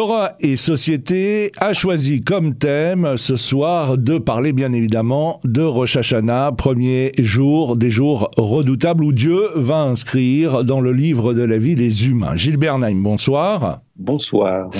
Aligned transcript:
Torah 0.00 0.32
et 0.40 0.56
société 0.56 1.52
a 1.58 1.74
choisi 1.74 2.22
comme 2.22 2.54
thème 2.54 3.18
ce 3.18 3.36
soir 3.36 3.98
de 3.98 4.16
parler 4.16 4.54
bien 4.54 4.72
évidemment 4.72 5.40
de 5.44 5.60
Rosh 5.60 5.98
Hashanah, 5.98 6.52
premier 6.52 7.12
jour 7.18 7.76
des 7.76 7.90
jours 7.90 8.30
redoutables 8.38 9.04
où 9.04 9.12
Dieu 9.12 9.48
va 9.56 9.82
inscrire 9.82 10.64
dans 10.64 10.80
le 10.80 10.94
livre 10.94 11.34
de 11.34 11.42
la 11.42 11.58
vie 11.58 11.74
les 11.74 12.06
humains. 12.06 12.34
Gilbert 12.34 12.78
Naim, 12.78 13.02
bonsoir. 13.02 13.82
Bonsoir. 13.98 14.70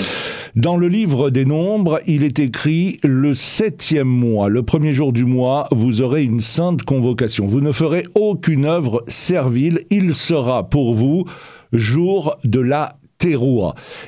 Dans 0.55 0.75
le 0.75 0.87
livre 0.87 1.29
des 1.29 1.45
nombres, 1.45 2.01
il 2.07 2.23
est 2.23 2.39
écrit 2.39 2.97
le 3.03 3.35
septième 3.35 4.07
mois, 4.07 4.49
le 4.49 4.63
premier 4.63 4.91
jour 4.91 5.13
du 5.13 5.25
mois, 5.25 5.67
vous 5.69 6.01
aurez 6.01 6.23
une 6.23 6.39
sainte 6.39 6.81
convocation. 6.81 7.47
Vous 7.47 7.61
ne 7.61 7.71
ferez 7.71 8.07
aucune 8.15 8.65
œuvre 8.65 9.03
servile, 9.05 9.81
il 9.91 10.15
sera 10.15 10.67
pour 10.67 10.95
vous 10.95 11.25
jour 11.73 12.35
de 12.43 12.59
la 12.59 12.89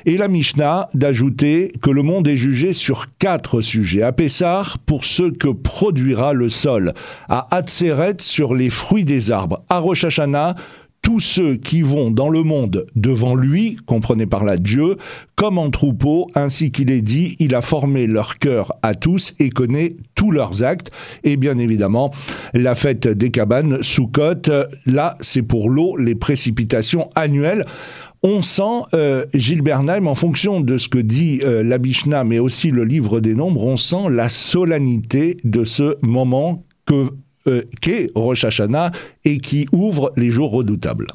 et 0.06 0.16
la 0.16 0.28
Mishnah 0.28 0.88
d'ajouter 0.94 1.72
que 1.82 1.90
le 1.90 2.02
monde 2.02 2.26
est 2.28 2.36
jugé 2.36 2.72
sur 2.72 3.06
quatre 3.18 3.60
sujets. 3.60 4.02
À 4.02 4.12
Pessar, 4.12 4.78
pour 4.78 5.04
ce 5.04 5.30
que 5.30 5.48
produira 5.48 6.32
le 6.32 6.48
sol. 6.48 6.92
À 7.28 7.46
Hatzeret, 7.54 8.16
sur 8.20 8.54
les 8.54 8.70
fruits 8.70 9.04
des 9.04 9.30
arbres. 9.30 9.62
À 9.68 9.78
Rosh 9.78 10.04
Hashanah, 10.04 10.54
tous 11.04 11.20
ceux 11.20 11.56
qui 11.56 11.82
vont 11.82 12.10
dans 12.10 12.30
le 12.30 12.42
monde 12.42 12.86
devant 12.96 13.34
lui, 13.34 13.76
comprenez 13.84 14.24
par 14.24 14.42
là 14.42 14.56
Dieu, 14.56 14.96
comme 15.36 15.58
en 15.58 15.68
troupeau, 15.68 16.28
ainsi 16.34 16.72
qu'il 16.72 16.90
est 16.90 17.02
dit, 17.02 17.36
il 17.38 17.54
a 17.54 17.60
formé 17.60 18.06
leur 18.06 18.38
cœur 18.38 18.72
à 18.82 18.94
tous 18.94 19.34
et 19.38 19.50
connaît 19.50 19.96
tous 20.14 20.30
leurs 20.30 20.64
actes. 20.64 20.90
Et 21.22 21.36
bien 21.36 21.58
évidemment, 21.58 22.10
la 22.54 22.74
fête 22.74 23.06
des 23.06 23.30
cabanes, 23.30 23.82
Sukkot, 23.82 24.50
là 24.86 25.16
c'est 25.20 25.42
pour 25.42 25.68
l'eau, 25.68 25.96
les 25.98 26.14
précipitations 26.14 27.10
annuelles 27.14 27.66
on 28.26 28.40
sent, 28.40 28.86
euh, 28.94 29.26
Gilles 29.34 29.60
Bernheim, 29.60 30.06
en 30.06 30.14
fonction 30.14 30.62
de 30.62 30.78
ce 30.78 30.88
que 30.88 30.96
dit 30.96 31.40
euh, 31.44 31.62
la 31.62 31.78
Mishnah, 31.78 32.24
mais 32.24 32.38
aussi 32.38 32.70
le 32.70 32.86
livre 32.86 33.20
des 33.20 33.34
nombres, 33.34 33.62
on 33.62 33.76
sent 33.76 34.08
la 34.10 34.30
solennité 34.30 35.36
de 35.44 35.64
ce 35.64 35.98
moment 36.00 36.64
que 36.86 37.10
euh, 37.46 37.62
qu'est 37.80 38.10
Rosh 38.14 38.44
Hashanah 38.44 38.90
et 39.24 39.38
qui 39.38 39.66
ouvre 39.72 40.12
les 40.16 40.30
jours 40.30 40.50
redoutables. 40.52 41.06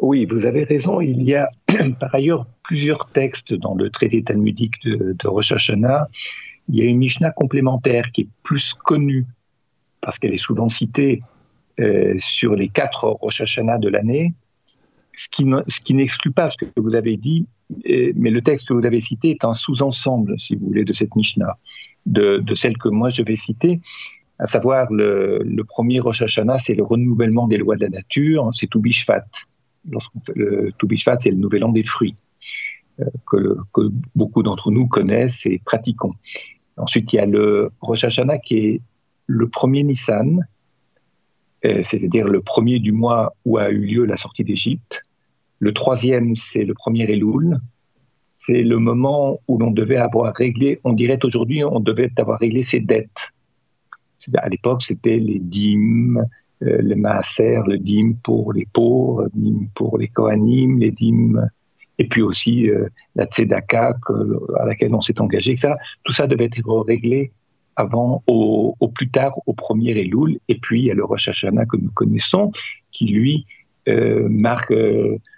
Oui, 0.00 0.24
vous 0.26 0.46
avez 0.46 0.64
raison. 0.64 1.00
Il 1.00 1.22
y 1.22 1.34
a 1.34 1.48
par 2.00 2.14
ailleurs 2.14 2.46
plusieurs 2.62 3.08
textes 3.10 3.54
dans 3.54 3.74
le 3.74 3.90
traité 3.90 4.22
talmudique 4.22 4.82
de, 4.84 5.14
de 5.18 5.28
Rosh 5.28 5.52
Hashanah. 5.52 6.08
Il 6.68 6.76
y 6.76 6.82
a 6.82 6.84
une 6.84 6.98
Mishnah 6.98 7.30
complémentaire 7.30 8.10
qui 8.12 8.22
est 8.22 8.28
plus 8.42 8.74
connue 8.74 9.26
parce 10.00 10.18
qu'elle 10.18 10.32
est 10.32 10.36
souvent 10.36 10.68
citée 10.68 11.20
sur 12.18 12.54
les 12.54 12.68
quatre 12.68 13.08
Rosh 13.08 13.40
Hashanah 13.40 13.78
de 13.78 13.88
l'année 13.88 14.34
ce 15.14 15.28
qui, 15.80 15.94
n'exclut 15.94 16.32
pas 16.32 16.48
ce 16.48 16.56
que 16.56 16.66
vous 16.76 16.94
avez 16.94 17.16
dit, 17.16 17.46
mais 17.86 18.30
le 18.30 18.40
texte 18.40 18.68
que 18.68 18.74
vous 18.74 18.86
avez 18.86 19.00
cité 19.00 19.30
est 19.30 19.44
un 19.44 19.54
sous-ensemble, 19.54 20.38
si 20.38 20.56
vous 20.56 20.66
voulez, 20.66 20.84
de 20.84 20.92
cette 20.92 21.14
Mishnah, 21.16 21.58
de, 22.06 22.42
celle 22.54 22.76
que 22.76 22.88
moi 22.88 23.10
je 23.10 23.22
vais 23.22 23.36
citer, 23.36 23.80
à 24.38 24.46
savoir 24.46 24.90
le, 24.90 25.62
premier 25.66 26.00
Rosh 26.00 26.22
Hashanah, 26.22 26.58
c'est 26.58 26.74
le 26.74 26.82
renouvellement 26.82 27.46
des 27.46 27.58
lois 27.58 27.76
de 27.76 27.82
la 27.82 27.90
nature, 27.90 28.50
c'est 28.52 28.66
Toubishvat. 28.66 29.24
Lorsqu'on 29.90 30.20
fait 30.20 30.34
le 30.36 30.72
Toubishvat, 30.78 31.18
c'est 31.18 31.30
le 31.30 31.36
nouvel 31.36 31.64
an 31.64 31.70
des 31.70 31.84
fruits, 31.84 32.16
euh, 33.00 33.04
que, 33.26 33.90
beaucoup 34.14 34.42
d'entre 34.42 34.70
nous 34.70 34.86
connaissent 34.86 35.46
et 35.46 35.60
pratiquons. 35.64 36.14
Ensuite, 36.76 37.12
il 37.12 37.16
y 37.16 37.18
a 37.18 37.26
le 37.26 37.70
Rosh 37.80 38.04
Hashanah 38.04 38.38
qui 38.38 38.56
est 38.58 38.80
le 39.26 39.48
premier 39.48 39.82
Nissan, 39.82 40.46
euh, 41.64 41.82
c'est-à-dire 41.82 42.26
le 42.26 42.40
premier 42.40 42.78
du 42.78 42.92
mois 42.92 43.34
où 43.44 43.58
a 43.58 43.70
eu 43.70 43.84
lieu 43.84 44.04
la 44.04 44.16
sortie 44.16 44.44
d'Égypte. 44.44 45.02
Le 45.60 45.72
troisième, 45.72 46.34
c'est 46.34 46.64
le 46.64 46.74
premier 46.74 47.04
Elul. 47.04 47.60
C'est 48.32 48.62
le 48.62 48.78
moment 48.78 49.38
où 49.46 49.58
l'on 49.58 49.70
devait 49.70 49.98
avoir 49.98 50.34
réglé, 50.34 50.80
on 50.82 50.94
dirait 50.94 51.24
aujourd'hui, 51.24 51.62
on 51.62 51.78
devait 51.78 52.10
avoir 52.16 52.40
réglé 52.40 52.64
ses 52.64 52.80
dettes. 52.80 53.32
À 54.36 54.48
l'époque, 54.48 54.82
c'était 54.82 55.18
les 55.18 55.38
dîmes, 55.38 56.24
euh, 56.62 56.78
le 56.80 56.94
maaser, 56.94 57.60
le 57.66 57.78
dîme 57.78 58.16
pour 58.16 58.52
les 58.52 58.66
pauvres, 58.72 59.24
le 59.24 59.30
dîme 59.34 59.68
pour 59.74 59.98
les 59.98 60.08
kohanim, 60.08 60.78
les 60.78 60.90
dîmes, 60.90 61.48
et 61.98 62.06
puis 62.06 62.22
aussi 62.22 62.68
euh, 62.68 62.88
la 63.16 63.26
tzedaka 63.26 63.96
à 64.58 64.66
laquelle 64.66 64.94
on 64.94 65.00
s'est 65.00 65.20
engagé, 65.20 65.52
etc. 65.52 65.74
Tout 66.04 66.12
ça 66.12 66.26
devait 66.26 66.44
être 66.44 66.82
réglé 66.86 67.32
avant, 67.74 68.22
au, 68.26 68.76
plus 68.94 69.08
tard, 69.08 69.32
au 69.46 69.54
premier 69.54 69.92
Elul. 69.92 70.38
Et 70.48 70.56
puis, 70.56 70.80
il 70.80 70.86
y 70.86 70.90
a 70.90 70.94
le 70.94 71.04
Rosh 71.04 71.28
Hashanah 71.28 71.64
que 71.64 71.78
nous 71.78 71.90
connaissons, 71.90 72.52
qui 72.90 73.06
lui 73.06 73.44
euh, 73.88 74.28
marque, 74.28 74.74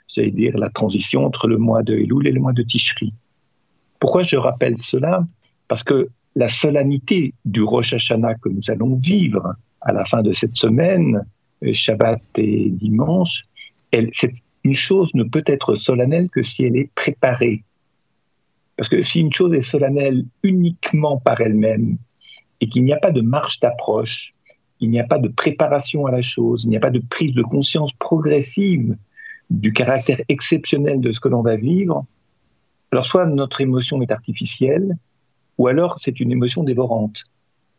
j'allais 0.09 0.31
dire, 0.33 0.59
la 0.59 0.69
transition 0.69 1.25
entre 1.25 1.47
le 1.47 1.59
mois 1.59 1.83
de 1.83 1.95
Elul 1.95 2.27
et 2.27 2.33
le 2.33 2.41
mois 2.41 2.53
de 2.53 2.63
Tishri. 2.63 3.11
Pourquoi 4.01 4.23
je 4.23 4.37
rappelle 4.37 4.79
cela? 4.79 5.25
Parce 5.69 5.85
que 5.85 6.09
la 6.35 6.49
solennité 6.49 7.35
du 7.45 7.63
Rosh 7.63 7.95
Hashanah 7.95 8.35
que 8.35 8.49
nous 8.49 8.71
allons 8.71 8.97
vivre 8.97 9.55
à 9.81 9.93
la 9.93 10.05
fin 10.05 10.23
de 10.23 10.33
cette 10.33 10.57
semaine, 10.57 11.25
euh, 11.63 11.73
Shabbat 11.73 12.23
et 12.39 12.71
dimanche, 12.71 13.43
elle, 13.91 14.11
une 14.65 14.75
chose 14.75 15.15
ne 15.15 15.25
peut 15.25 15.45
être 15.47 15.75
solennelle 15.75 16.29
que 16.31 16.43
si 16.43 16.65
elle 16.65 16.77
est 16.77 16.91
préparée. 16.95 17.63
Parce 18.77 18.89
que 18.89 19.03
si 19.03 19.21
une 19.21 19.33
chose 19.33 19.53
est 19.55 19.61
solennelle 19.61 20.25
uniquement 20.43 21.19
par 21.19 21.41
elle-même, 21.41 21.99
et 22.61 22.69
qu'il 22.69 22.85
n'y 22.85 22.93
a 22.93 22.99
pas 22.99 23.11
de 23.11 23.21
marche 23.21 23.61
d'approche, 23.61 24.31
il 24.81 24.91
n'y 24.91 24.99
a 24.99 25.05
pas 25.05 25.19
de 25.19 25.29
préparation 25.29 26.07
à 26.07 26.11
la 26.11 26.23
chose, 26.23 26.65
il 26.65 26.71
n'y 26.71 26.77
a 26.77 26.81
pas 26.81 26.91
de 26.91 26.99
prise 26.99 27.33
de 27.33 27.43
conscience 27.43 27.93
progressive 27.93 28.97
du 29.51 29.73
caractère 29.73 30.21
exceptionnel 30.29 31.01
de 31.01 31.13
ce 31.13 31.21
que 31.21 31.29
l'on 31.29 31.43
va 31.43 31.57
vivre, 31.57 32.07
alors 32.91 33.07
soit 33.07 33.27
notre 33.27 33.61
émotion 33.61 34.01
est 34.03 34.11
artificielle, 34.11 34.97
ou 35.59 35.69
alors 35.69 35.99
c'est 35.99 36.21
une 36.21 36.33
émotion 36.33 36.63
dévorante. 36.63 37.25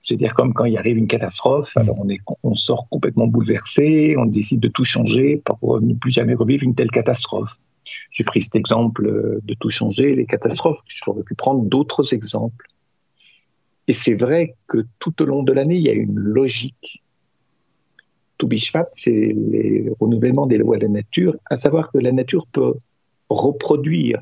C'est-à-dire 0.01 0.35
comme 0.35 0.53
quand 0.53 0.65
il 0.65 0.77
arrive 0.77 0.97
une 0.97 1.07
catastrophe, 1.07 1.75
alors 1.77 1.97
on, 1.99 2.09
est, 2.09 2.19
on 2.43 2.53
sort 2.53 2.87
complètement 2.89 3.25
bouleversé, 3.25 4.15
on 4.19 4.25
décide 4.25 4.59
de 4.59 4.67
tout 4.67 4.85
changer 4.85 5.41
pour 5.43 5.81
ne 5.81 5.95
plus 5.95 6.11
jamais 6.11 6.35
revivre 6.35 6.63
une 6.63 6.75
telle 6.75 6.91
catastrophe. 6.91 7.57
J'ai 8.11 8.23
pris 8.23 8.41
cet 8.43 8.55
exemple 8.55 9.39
de 9.41 9.53
tout 9.59 9.69
changer, 9.71 10.15
les 10.15 10.25
catastrophes, 10.25 10.81
j'aurais 10.87 11.23
pu 11.23 11.33
prendre 11.33 11.63
d'autres 11.63 12.13
exemples. 12.13 12.67
Et 13.87 13.93
c'est 13.93 14.15
vrai 14.15 14.55
que 14.67 14.85
tout 14.99 15.21
au 15.21 15.25
long 15.25 15.43
de 15.43 15.53
l'année, 15.53 15.75
il 15.75 15.83
y 15.83 15.89
a 15.89 15.93
une 15.93 16.17
logique. 16.17 17.03
Toubishvat, 18.37 18.89
c'est 18.91 19.33
le 19.33 19.95
renouvellement 19.99 20.45
des 20.45 20.57
lois 20.57 20.77
de 20.77 20.83
la 20.83 20.89
nature, 20.89 21.35
à 21.49 21.57
savoir 21.57 21.91
que 21.91 21.97
la 21.99 22.11
nature 22.11 22.47
peut 22.47 22.73
reproduire 23.29 24.19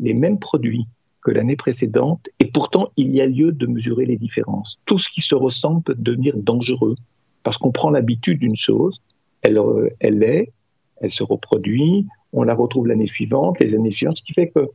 les 0.00 0.14
mêmes 0.14 0.38
produits 0.38 0.86
que 1.24 1.32
l'année 1.32 1.56
précédente, 1.56 2.28
et 2.38 2.44
pourtant 2.44 2.90
il 2.96 3.14
y 3.14 3.20
a 3.20 3.26
lieu 3.26 3.50
de 3.50 3.66
mesurer 3.66 4.06
les 4.06 4.16
différences. 4.16 4.78
Tout 4.86 4.98
ce 4.98 5.08
qui 5.08 5.20
se 5.20 5.34
ressemble 5.34 5.82
peut 5.82 5.96
devenir 5.98 6.36
dangereux, 6.36 6.96
parce 7.42 7.58
qu'on 7.58 7.72
prend 7.72 7.90
l'habitude 7.90 8.38
d'une 8.38 8.56
chose, 8.56 9.00
elle, 9.42 9.58
elle 10.00 10.22
est, 10.22 10.52
elle 11.00 11.10
se 11.10 11.24
reproduit, 11.24 12.06
on 12.32 12.44
la 12.44 12.54
retrouve 12.54 12.86
l'année 12.86 13.06
suivante, 13.06 13.58
les 13.58 13.74
années 13.74 13.90
suivantes, 13.90 14.18
ce 14.18 14.22
qui 14.22 14.32
fait 14.32 14.48
que 14.48 14.68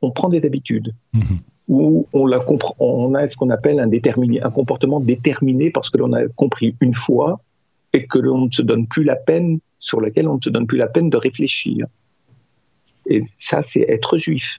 on 0.00 0.10
prend 0.10 0.28
des 0.28 0.44
habitudes. 0.44 0.92
Mm-hmm 1.14 1.38
où 1.68 2.06
on, 2.12 2.26
la 2.26 2.44
on 2.80 3.14
a 3.14 3.28
ce 3.28 3.36
qu'on 3.36 3.50
appelle 3.50 3.80
un, 3.80 3.88
un 3.90 4.50
comportement 4.50 5.00
déterminé 5.00 5.70
parce 5.70 5.90
que 5.90 5.98
l'on 5.98 6.12
a 6.12 6.26
compris 6.28 6.76
une 6.80 6.94
fois 6.94 7.40
et 7.92 8.06
que 8.06 8.18
l'on 8.18 8.46
ne 8.46 8.50
se 8.50 8.62
donne 8.62 8.86
plus 8.86 9.04
la 9.04 9.16
peine, 9.16 9.60
sur 9.78 10.00
lequel 10.00 10.28
on 10.28 10.36
ne 10.36 10.40
se 10.40 10.50
donne 10.50 10.66
plus 10.66 10.78
la 10.78 10.86
peine 10.86 11.10
de 11.10 11.16
réfléchir. 11.16 11.86
Et 13.06 13.22
ça, 13.38 13.62
c'est 13.62 13.84
être 13.88 14.16
juif. 14.16 14.58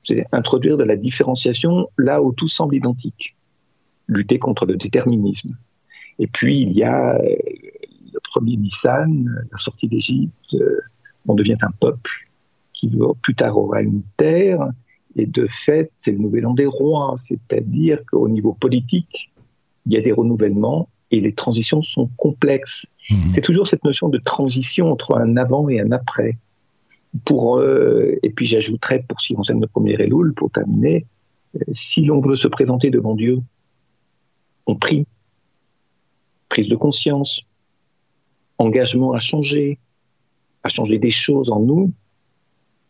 C'est 0.00 0.24
introduire 0.32 0.76
de 0.76 0.84
la 0.84 0.96
différenciation 0.96 1.88
là 1.98 2.22
où 2.22 2.32
tout 2.32 2.48
semble 2.48 2.74
identique. 2.74 3.36
Lutter 4.06 4.38
contre 4.38 4.64
le 4.64 4.76
déterminisme. 4.76 5.56
Et 6.18 6.26
puis, 6.26 6.62
il 6.62 6.72
y 6.72 6.82
a 6.82 7.16
euh, 7.16 7.36
le 8.12 8.20
premier 8.22 8.56
Nissan, 8.56 9.46
la 9.50 9.58
sortie 9.58 9.88
d'Égypte, 9.88 10.54
euh, 10.54 10.80
on 11.26 11.34
devient 11.34 11.56
un 11.62 11.70
peuple 11.78 12.10
qui 12.72 12.90
plus 13.22 13.34
tard 13.34 13.58
aura 13.58 13.82
une 13.82 14.02
terre, 14.16 14.60
et 15.16 15.26
de 15.26 15.46
fait, 15.50 15.90
c'est 15.96 16.12
le 16.12 16.18
nouvel 16.18 16.46
an 16.46 16.54
des 16.54 16.66
rois, 16.66 17.14
c'est-à-dire 17.18 17.98
qu'au 18.06 18.28
niveau 18.28 18.52
politique, 18.52 19.32
il 19.86 19.92
y 19.92 19.96
a 19.96 20.00
des 20.00 20.12
renouvellements 20.12 20.88
et 21.10 21.20
les 21.20 21.32
transitions 21.32 21.82
sont 21.82 22.08
complexes. 22.16 22.86
Mhm. 23.10 23.32
C'est 23.32 23.40
toujours 23.40 23.66
cette 23.66 23.84
notion 23.84 24.08
de 24.08 24.18
transition 24.18 24.92
entre 24.92 25.16
un 25.18 25.36
avant 25.36 25.68
et 25.68 25.80
un 25.80 25.90
après. 25.90 26.36
Pour, 27.24 27.58
euh, 27.58 28.18
et 28.22 28.30
puis 28.30 28.46
j'ajouterais, 28.46 29.04
pour 29.08 29.20
ce 29.20 29.28
qui 29.28 29.34
concerne 29.34 29.60
le 29.60 29.66
premier 29.66 29.94
Elul, 29.94 30.34
pour 30.34 30.50
terminer, 30.50 31.06
euh, 31.56 31.60
si 31.72 32.02
l'on 32.04 32.20
veut 32.20 32.36
se 32.36 32.48
présenter 32.48 32.90
devant 32.90 33.14
Dieu, 33.14 33.40
on 34.66 34.76
prie, 34.76 35.06
prise 36.48 36.68
de 36.68 36.76
conscience, 36.76 37.40
engagement 38.58 39.12
à 39.12 39.20
changer, 39.20 39.78
à 40.62 40.68
changer 40.68 40.98
des 40.98 41.10
choses 41.10 41.50
en 41.50 41.60
nous. 41.60 41.92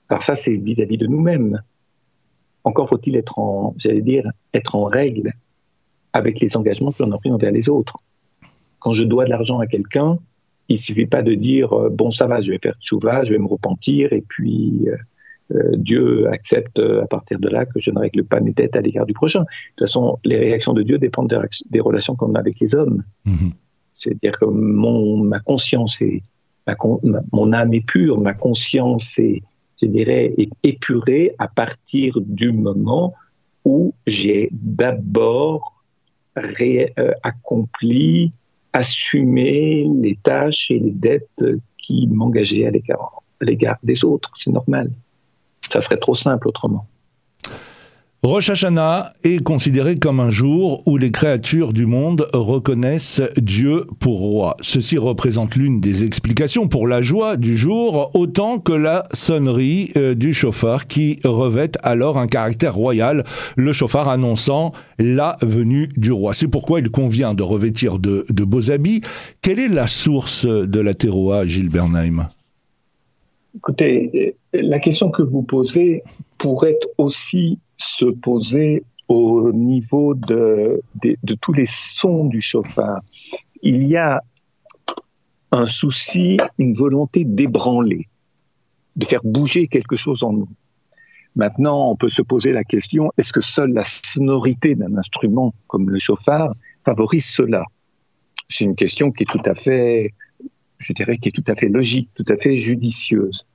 Alors 0.08 0.22
ça, 0.22 0.34
c'est 0.36 0.56
vis-à-vis 0.56 0.98
de 0.98 1.06
nous-mêmes. 1.06 1.62
Encore 2.64 2.88
faut-il 2.88 3.16
être 3.16 3.38
en, 3.38 3.74
j'allais 3.78 4.02
dire, 4.02 4.30
être 4.52 4.74
en 4.74 4.84
règle 4.84 5.32
avec 6.12 6.40
les 6.40 6.56
engagements 6.56 6.92
que 6.92 7.02
l'on 7.02 7.12
a 7.12 7.18
pris 7.18 7.30
envers 7.30 7.52
les 7.52 7.68
autres. 7.68 7.98
Quand 8.80 8.94
je 8.94 9.04
dois 9.04 9.24
de 9.24 9.30
l'argent 9.30 9.58
à 9.58 9.66
quelqu'un, 9.66 10.18
il 10.68 10.78
suffit 10.78 11.06
pas 11.06 11.22
de 11.22 11.34
dire 11.34 11.72
euh, 11.72 11.88
bon 11.90 12.10
ça 12.10 12.26
va, 12.26 12.40
je 12.40 12.50
vais 12.50 12.58
faire 12.62 12.74
tchouva, 12.80 13.24
je 13.24 13.32
vais 13.32 13.38
me 13.38 13.46
repentir 13.46 14.12
et 14.12 14.24
puis 14.26 14.88
euh, 14.88 14.96
euh, 15.54 15.76
Dieu 15.76 16.28
accepte 16.28 16.78
à 16.78 17.06
partir 17.06 17.38
de 17.38 17.48
là 17.48 17.64
que 17.64 17.80
je 17.80 17.90
ne 17.90 17.98
règle 17.98 18.24
pas 18.24 18.40
mes 18.40 18.52
dettes 18.52 18.76
à 18.76 18.82
l'égard 18.82 19.06
du 19.06 19.14
prochain. 19.14 19.40
De 19.40 19.46
toute 19.76 19.88
façon, 19.88 20.18
les 20.24 20.36
réactions 20.36 20.74
de 20.74 20.82
Dieu 20.82 20.98
dépendent 20.98 21.34
des, 21.70 21.80
relations 21.80 22.14
qu'on 22.16 22.34
a 22.34 22.38
avec 22.38 22.60
les 22.60 22.74
hommes. 22.74 23.02
Mhm. 23.24 23.52
C'est-à-dire 23.94 24.38
que 24.38 24.44
mon, 24.44 25.24
ma 25.24 25.40
conscience 25.40 26.02
est, 26.02 26.22
mon 27.32 27.52
âme 27.54 27.72
est 27.72 27.86
pure, 27.86 28.20
ma 28.20 28.34
conscience 28.34 29.18
est, 29.18 29.42
je 29.80 29.86
dirais, 29.86 30.34
est 30.36 30.50
épurée 30.64 31.34
à 31.38 31.48
partir 31.48 32.18
du 32.20 32.52
moment 32.52 33.14
où 33.64 33.94
j'ai 34.06 34.50
d'abord 34.52 35.78
euh, 36.36 37.12
accompli, 37.22 38.30
assumé 38.72 39.86
les 40.00 40.16
tâches 40.16 40.70
et 40.70 40.78
les 40.78 40.90
dettes 40.90 41.44
qui 41.78 42.06
m'engageaient 42.08 42.66
à 42.66 42.70
l'égard 43.40 43.78
des 43.82 44.04
autres. 44.04 44.30
C'est 44.34 44.52
normal. 44.52 44.90
Ça 45.62 45.80
serait 45.80 45.98
trop 45.98 46.14
simple 46.14 46.48
autrement. 46.48 46.86
Rosh 48.24 48.50
Hashanah 48.50 49.12
est 49.22 49.40
considéré 49.44 49.94
comme 49.94 50.18
un 50.18 50.30
jour 50.30 50.82
où 50.86 50.96
les 50.96 51.12
créatures 51.12 51.72
du 51.72 51.86
monde 51.86 52.26
reconnaissent 52.32 53.22
Dieu 53.36 53.84
pour 54.00 54.18
roi. 54.18 54.56
Ceci 54.60 54.98
représente 54.98 55.54
l'une 55.54 55.78
des 55.78 56.02
explications 56.02 56.66
pour 56.66 56.88
la 56.88 57.00
joie 57.00 57.36
du 57.36 57.56
jour, 57.56 58.10
autant 58.14 58.58
que 58.58 58.72
la 58.72 59.06
sonnerie 59.12 59.90
euh, 59.96 60.16
du 60.16 60.34
chauffard 60.34 60.88
qui 60.88 61.20
revêt 61.22 61.70
alors 61.84 62.18
un 62.18 62.26
caractère 62.26 62.74
royal, 62.74 63.22
le 63.56 63.72
chauffard 63.72 64.08
annonçant 64.08 64.72
la 64.98 65.36
venue 65.42 65.88
du 65.96 66.10
roi. 66.10 66.34
C'est 66.34 66.48
pourquoi 66.48 66.80
il 66.80 66.90
convient 66.90 67.34
de 67.34 67.44
revêtir 67.44 68.00
de, 68.00 68.26
beaux 68.30 68.72
habits. 68.72 69.00
Quelle 69.42 69.60
est 69.60 69.68
la 69.68 69.86
source 69.86 70.44
de 70.44 70.80
la 70.80 70.94
terroir, 70.94 71.46
Gilles 71.46 71.70
Écoutez, 73.54 74.34
la 74.52 74.80
question 74.80 75.08
que 75.12 75.22
vous 75.22 75.42
posez 75.42 76.02
pourrait 76.36 76.78
aussi 76.98 77.60
se 77.78 78.06
poser 78.06 78.84
au 79.08 79.52
niveau 79.52 80.14
de, 80.14 80.82
de, 81.02 81.34
tous 81.40 81.52
les 81.52 81.66
sons 81.66 82.24
du 82.24 82.42
chauffard. 82.42 83.00
Il 83.62 83.84
y 83.84 83.96
a 83.96 84.22
un 85.50 85.66
souci, 85.66 86.36
une 86.58 86.74
volonté 86.74 87.24
d'ébranler, 87.24 88.08
de 88.96 89.06
faire 89.06 89.22
bouger 89.24 89.66
quelque 89.66 89.96
chose 89.96 90.22
en 90.22 90.32
nous. 90.32 90.48
Maintenant, 91.36 91.90
on 91.90 91.96
peut 91.96 92.10
se 92.10 92.20
poser 92.20 92.52
la 92.52 92.64
question, 92.64 93.12
est-ce 93.16 93.32
que 93.32 93.40
seule 93.40 93.72
la 93.72 93.84
sonorité 93.84 94.74
d'un 94.74 94.96
instrument 94.96 95.54
comme 95.68 95.88
le 95.88 95.98
chauffard 95.98 96.54
favorise 96.84 97.26
cela? 97.26 97.64
C'est 98.48 98.64
une 98.64 98.74
question 98.74 99.10
qui 99.10 99.22
est 99.22 99.26
tout 99.26 99.42
à 99.44 99.54
fait, 99.54 100.12
je 100.78 100.92
dirais, 100.92 101.16
qui 101.16 101.28
est 101.28 101.32
tout 101.32 101.44
à 101.46 101.54
fait 101.54 101.68
logique, 101.68 102.10
tout 102.14 102.24
à 102.28 102.36
fait 102.36 102.56
judicieuse 102.58 103.46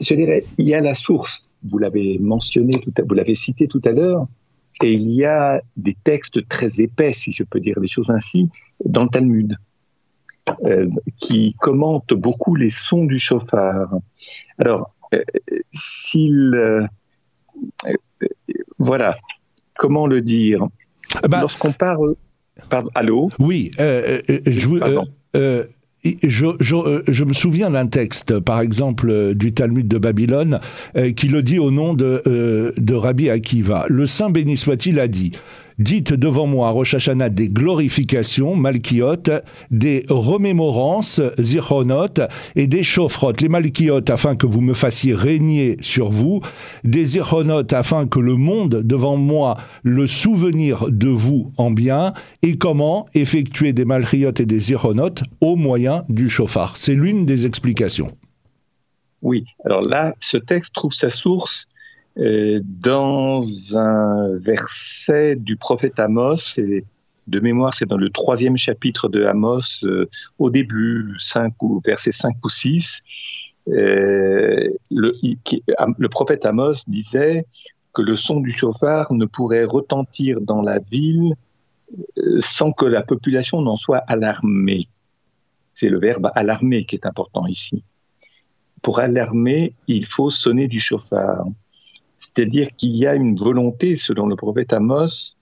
je 0.00 0.14
dirais, 0.14 0.44
il 0.58 0.68
y 0.68 0.74
a 0.74 0.80
la 0.80 0.94
source, 0.94 1.44
vous 1.62 1.78
l'avez 1.78 2.18
mentionné, 2.18 2.80
tout 2.80 2.92
vous 3.06 3.14
l'avez 3.14 3.34
cité 3.34 3.68
tout 3.68 3.82
à 3.84 3.90
l'heure, 3.90 4.26
et 4.82 4.92
il 4.92 5.10
y 5.10 5.24
a 5.24 5.62
des 5.76 5.96
textes 6.04 6.48
très 6.48 6.80
épais, 6.80 7.12
si 7.12 7.32
je 7.32 7.44
peux 7.44 7.60
dire 7.60 7.80
des 7.80 7.88
choses 7.88 8.10
ainsi, 8.10 8.48
dans 8.84 9.04
le 9.04 9.08
Talmud, 9.08 9.56
euh, 10.64 10.88
qui 11.16 11.54
commentent 11.60 12.12
beaucoup 12.12 12.54
les 12.54 12.70
sons 12.70 13.04
du 13.04 13.18
chauffard. 13.18 13.94
Alors, 14.58 14.94
euh, 15.14 15.22
s'il... 15.72 16.54
Euh, 16.54 16.86
voilà, 18.78 19.16
comment 19.78 20.06
le 20.06 20.20
dire? 20.20 20.66
Ah 21.22 21.28
bah 21.28 21.40
Lorsqu'on 21.40 21.72
parle... 21.72 22.16
Pardon, 22.68 22.90
allô? 22.94 23.30
Oui, 23.38 23.70
je, 23.78 24.78
euh, 26.06 27.02
je, 27.08 27.24
me 27.24 27.32
souviens 27.32 27.70
d'un 27.70 27.86
texte, 27.86 28.38
par 28.40 28.60
exemple, 28.60 29.08
euh, 29.10 29.34
du 29.34 29.52
Talmud 29.52 29.88
de 29.88 29.98
Babylone, 29.98 30.60
euh, 30.96 31.12
qui 31.12 31.28
le 31.28 31.42
dit 31.42 31.58
au 31.58 31.70
nom 31.70 31.94
de, 31.94 32.22
de 32.76 32.94
Rabbi 32.94 33.30
Akiva. 33.30 33.86
Le 33.88 34.06
Saint 34.06 34.30
béni 34.30 34.56
soit-il 34.56 35.00
a 35.00 35.08
dit 35.08 35.32
Dites 35.78 36.12
devant 36.12 36.46
moi, 36.46 36.70
Rosh 36.70 36.94
Hashanah, 36.94 37.30
des 37.30 37.48
glorifications, 37.48 38.54
Malkiot, 38.54 39.24
des 39.70 40.04
remémorances, 40.08 41.20
Zichronot, 41.38 42.14
et 42.54 42.66
des 42.66 42.82
Shofrot. 42.82 43.32
Les 43.40 43.48
Malkiot, 43.48 44.08
afin 44.08 44.36
que 44.36 44.46
vous 44.46 44.60
me 44.60 44.74
fassiez 44.74 45.14
régner 45.14 45.76
sur 45.80 46.10
vous, 46.10 46.40
des 46.84 47.04
Zichronot, 47.04 47.72
afin 47.72 48.06
que 48.06 48.20
le 48.20 48.36
monde 48.36 48.82
devant 48.84 49.16
moi 49.16 49.56
le 49.82 50.06
souvenir 50.06 50.86
de 50.90 51.08
vous 51.08 51.52
en 51.56 51.70
bien, 51.70 52.12
et 52.42 52.56
comment 52.56 53.06
effectuer 53.14 53.72
des 53.72 53.84
Malkiot 53.84 54.34
et 54.38 54.46
des 54.46 54.58
Zichronot 54.58 55.14
au 55.40 55.56
moyen 55.56 56.04
du 56.08 56.28
chauffard. 56.28 56.76
C'est 56.76 56.94
l'une 56.94 57.26
des 57.26 57.46
explications. 57.46 58.10
Oui, 59.22 59.44
alors 59.64 59.82
là, 59.82 60.14
ce 60.20 60.36
texte 60.36 60.74
trouve 60.74 60.92
sa 60.92 61.10
source 61.10 61.66
dans 62.16 63.44
un 63.76 64.36
verset 64.38 65.36
du 65.36 65.56
prophète 65.56 65.98
Amos, 65.98 66.56
de 67.26 67.40
mémoire, 67.40 67.74
c'est 67.74 67.86
dans 67.86 67.96
le 67.96 68.10
troisième 68.10 68.56
chapitre 68.56 69.08
de 69.08 69.24
Amos, 69.24 69.84
euh, 69.84 70.08
au 70.38 70.50
début, 70.50 71.14
5 71.18 71.54
ou, 71.62 71.80
verset 71.84 72.12
5 72.12 72.36
ou 72.44 72.48
6, 72.48 73.00
euh, 73.68 74.68
le, 74.90 75.14
le, 75.98 76.08
prophète 76.08 76.44
Amos 76.44 76.84
disait 76.86 77.46
que 77.94 78.02
le 78.02 78.14
son 78.14 78.40
du 78.40 78.52
chauffard 78.52 79.12
ne 79.12 79.24
pourrait 79.24 79.64
retentir 79.64 80.40
dans 80.40 80.60
la 80.60 80.80
ville 80.80 81.34
sans 82.40 82.72
que 82.72 82.84
la 82.84 83.02
population 83.02 83.62
n'en 83.62 83.76
soit 83.76 83.98
alarmée. 83.98 84.88
C'est 85.72 85.88
le 85.88 85.98
verbe 85.98 86.30
alarmer 86.34 86.84
qui 86.84 86.96
est 86.96 87.06
important 87.06 87.46
ici. 87.46 87.84
Pour 88.82 88.98
alarmer, 88.98 89.74
il 89.86 90.04
faut 90.04 90.30
sonner 90.30 90.68
du 90.68 90.80
chauffard. 90.80 91.46
C'est-à-dire 92.24 92.68
qu'il 92.76 92.96
y 92.96 93.06
a 93.06 93.14
une 93.14 93.36
volonté, 93.36 93.96
selon 93.96 94.26
le 94.26 94.36
prophète 94.36 94.72
Amos, 94.72 95.34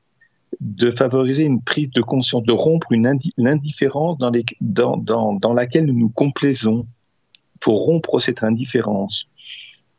de 0.61 0.91
favoriser 0.91 1.45
une 1.45 1.63
prise 1.63 1.91
de 1.91 2.03
conscience, 2.03 2.43
de 2.43 2.53
rompre 2.53 2.89
l'indifférence 3.37 4.19
dans, 4.19 4.33
dans, 4.97 5.33
dans, 5.35 5.53
laquelle 5.53 5.87
nous 5.87 5.99
nous 5.99 6.09
complaisons. 6.09 6.87
Il 7.35 7.65
faut 7.65 7.77
rompre 7.77 8.19
cette 8.21 8.43
indifférence. 8.43 9.27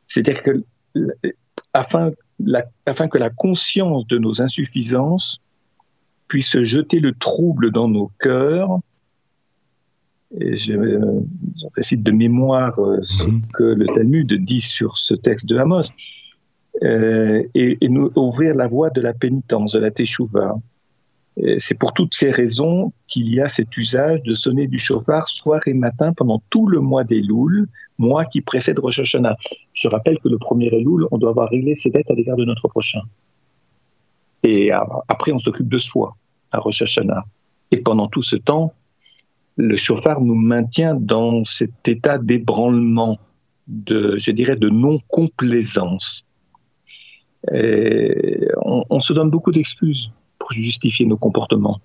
C'est-à-dire 0.09 0.43
que 0.43 0.65
afin, 1.73 2.11
afin 2.85 3.07
que 3.07 3.17
la 3.17 3.29
conscience 3.29 4.05
de 4.07 4.17
nos 4.17 4.41
insuffisances 4.41 5.41
puisse 6.27 6.61
jeter 6.63 6.99
le 6.99 7.13
trouble 7.13 7.71
dans 7.71 7.87
nos 7.87 8.11
cœurs, 8.19 8.79
et 10.39 10.57
je, 10.57 10.73
je 11.77 11.95
de 11.95 12.11
mémoire 12.11 12.77
euh, 12.79 12.99
ce 13.03 13.23
mhm. 13.23 13.41
que 13.53 13.63
le 13.63 13.85
Talmud 13.85 14.33
dit 14.33 14.61
sur 14.61 14.97
ce 14.97 15.13
texte 15.13 15.45
de 15.45 15.57
Amos, 15.57 15.83
euh, 16.81 17.43
et, 17.53 17.77
nous 17.87 18.11
ouvrir 18.15 18.55
la 18.55 18.67
voie 18.67 18.89
de 18.89 19.01
la 19.01 19.13
pénitence, 19.13 19.73
de 19.73 19.79
la 19.79 19.91
teshuva. 19.91 20.55
C'est 21.57 21.77
pour 21.79 21.93
toutes 21.93 22.13
ces 22.13 22.29
raisons 22.29 22.93
qu'il 23.07 23.33
y 23.33 23.41
a 23.41 23.49
cet 23.49 23.75
usage 23.75 24.21
de 24.21 24.35
sonner 24.35 24.67
du 24.67 24.77
chauffard 24.77 25.27
soir 25.27 25.61
et 25.65 25.73
matin 25.73 26.13
pendant 26.13 26.43
tout 26.51 26.67
le 26.67 26.79
mois 26.79 27.03
des 27.03 27.21
Louls, 27.21 27.67
mois 27.97 28.25
qui 28.25 28.41
précède 28.41 28.77
Rosh 28.77 28.99
Hashanah. 28.99 29.35
Je 29.73 29.87
rappelle 29.87 30.19
que 30.19 30.29
le 30.29 30.37
premier 30.37 30.67
Elul, 30.67 31.07
on 31.09 31.17
doit 31.17 31.31
avoir 31.31 31.49
réglé 31.49 31.73
ses 31.73 31.89
dettes 31.89 32.09
à 32.11 32.13
l'égard 32.13 32.37
de 32.37 32.45
notre 32.45 32.67
prochain. 32.67 33.01
Et 34.43 34.71
après, 34.71 35.31
on 35.31 35.39
s'occupe 35.39 35.69
de 35.69 35.77
soi 35.79 36.15
à 36.51 36.59
Rosh 36.59 36.83
Hashanah. 36.83 37.25
Et 37.71 37.77
pendant 37.77 38.07
tout 38.07 38.21
ce 38.21 38.35
temps, 38.35 38.73
le 39.57 39.75
chauffard 39.75 40.21
nous 40.21 40.35
maintient 40.35 40.95
dans 40.95 41.43
cet 41.43 41.87
état 41.87 42.17
d'ébranlement, 42.17 43.17
de, 43.67 44.17
je 44.17 44.31
dirais, 44.31 44.55
de 44.55 44.69
non-complaisance. 44.69 46.22
Euh, 47.51 48.47
on, 48.61 48.99
se 48.99 49.11
donne 49.11 49.29
beaucoup 49.29 49.51
d'excuses 49.51 50.11
pour 50.39 50.51
justifier 50.53 51.05
nos 51.05 51.17
comportements, 51.17 51.79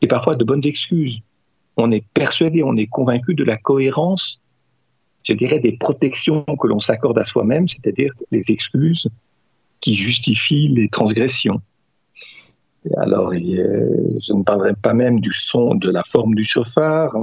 et 0.00 0.06
parfois 0.06 0.36
de 0.36 0.44
bonnes 0.44 0.66
excuses. 0.66 1.18
On 1.76 1.90
est 1.90 2.04
persuadé, 2.14 2.62
on 2.62 2.76
est 2.76 2.86
convaincu 2.86 3.34
de 3.34 3.44
la 3.44 3.56
cohérence, 3.56 4.40
je 5.22 5.32
dirais, 5.34 5.60
des 5.60 5.72
protections 5.72 6.44
que 6.44 6.66
l'on 6.66 6.80
s'accorde 6.80 7.18
à 7.18 7.24
soi-même, 7.24 7.68
c'est-à-dire 7.68 8.12
les 8.30 8.50
excuses 8.50 9.08
qui 9.80 9.94
justifient 9.94 10.68
les 10.68 10.88
transgressions. 10.88 11.60
Alors, 12.96 13.32
je 13.32 14.32
ne 14.32 14.42
parlerai 14.42 14.74
pas 14.74 14.92
même 14.92 15.20
du 15.20 15.32
son, 15.32 15.74
de 15.74 15.90
la 15.90 16.02
forme 16.04 16.34
du 16.34 16.44
chauffard, 16.44 17.16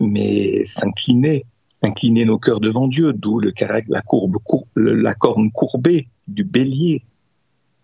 mais 0.00 0.64
s'incliner, 0.66 1.44
incliner 1.82 2.24
nos 2.24 2.38
cœurs 2.38 2.60
devant 2.60 2.88
Dieu, 2.88 3.12
d'où 3.12 3.38
le 3.38 3.52
la, 3.88 4.02
courbe, 4.02 4.36
la 4.76 5.14
corne 5.14 5.50
courbée 5.52 6.08
du 6.28 6.44
bélier 6.44 7.02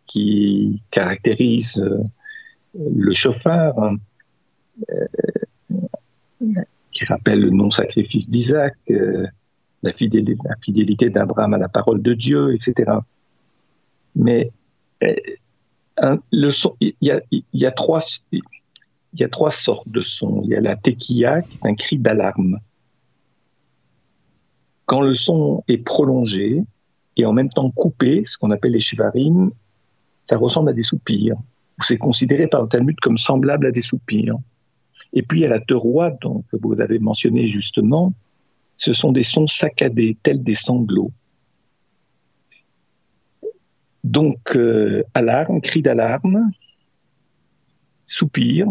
qui 0.07 0.83
caractérise 0.91 1.79
euh, 1.79 2.03
le 2.75 3.15
chauffard, 3.15 3.79
hein, 3.83 3.97
euh, 4.91 5.07
qui 6.93 7.05
rappelle 7.07 7.41
le 7.41 7.51
non-sacrifice 7.51 8.29
d'Isaac, 8.29 8.75
euh, 8.91 9.27
la 9.83 9.93
fidélité, 9.93 11.11
d'Abraham 11.11 11.55
à 11.55 11.59
la 11.59 11.69
parole 11.69 12.01
de 12.01 12.15
Dieu, 12.15 12.55
etc. 12.55 12.93
Mais 14.15 14.51
a, 15.97 16.17
il 16.81 16.95
y 17.01 17.67
a 17.67 17.71
trois, 17.73 18.01
il 18.33 18.41
y 19.15 19.25
a 19.25 19.29
trois 19.29 19.51
sortes 19.51 19.89
de 19.89 20.01
sons. 20.01 20.41
Il 20.45 20.51
y 20.51 20.55
a 20.55 20.61
la 20.61 20.77
tequilla, 20.77 21.43
qui 21.43 21.57
est 21.57 21.67
un 21.67 21.75
cri 21.75 21.99
d'alarme. 21.99 22.61
Quand 24.87 25.01
le 25.01 25.15
son 25.15 25.65
est 25.69 25.79
prolongé 25.79 26.65
et 27.17 27.25
en 27.25 27.33
même 27.33 27.49
temps 27.49 27.71
coupé, 27.71 28.25
ce 28.27 28.37
qu'on 28.37 28.51
appelle 28.51 28.73
les 28.73 28.81
shivarim, 28.81 29.51
ça 30.29 30.37
ressemble 30.37 30.71
à 30.71 30.73
des 30.73 30.83
soupirs. 30.83 31.37
C'est 31.81 31.99
considéré 31.99 32.47
par 32.47 32.63
le 32.63 32.69
Talmud 32.69 32.99
comme 33.01 33.19
semblable 33.19 33.67
à 33.67 33.71
des 33.71 33.81
soupirs. 33.81 34.37
Et 35.13 35.23
puis 35.23 35.41
il 35.41 35.43
y 35.43 35.47
a 35.47 35.49
la 35.49 35.61
teroua, 35.61 36.11
donc 36.11 36.45
vous 36.53 36.81
avez 36.81 36.99
mentionné 36.99 37.47
justement, 37.47 38.13
ce 38.77 38.93
sont 38.93 39.13
des 39.13 39.23
sons 39.23 39.47
saccadés, 39.47 40.17
tels 40.23 40.43
des 40.43 40.55
sanglots. 40.57 41.13
Donc, 44.03 44.55
euh, 44.55 45.03
alarme, 45.15 45.63
cri 45.63 45.81
d'alarme, 45.81 46.51
soupir, 48.07 48.67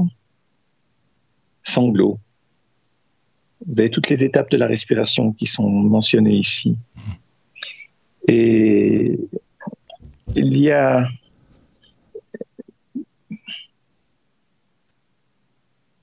sanglot. 1.63 2.19
Vous 3.65 3.79
avez 3.79 3.89
toutes 3.89 4.09
les 4.09 4.23
étapes 4.23 4.51
de 4.51 4.57
la 4.57 4.67
respiration 4.67 5.31
qui 5.31 5.47
sont 5.47 5.69
mentionnées 5.69 6.35
ici. 6.35 6.77
Et 8.27 9.20
il 10.36 10.58
y 10.58 10.72
a 10.72 11.08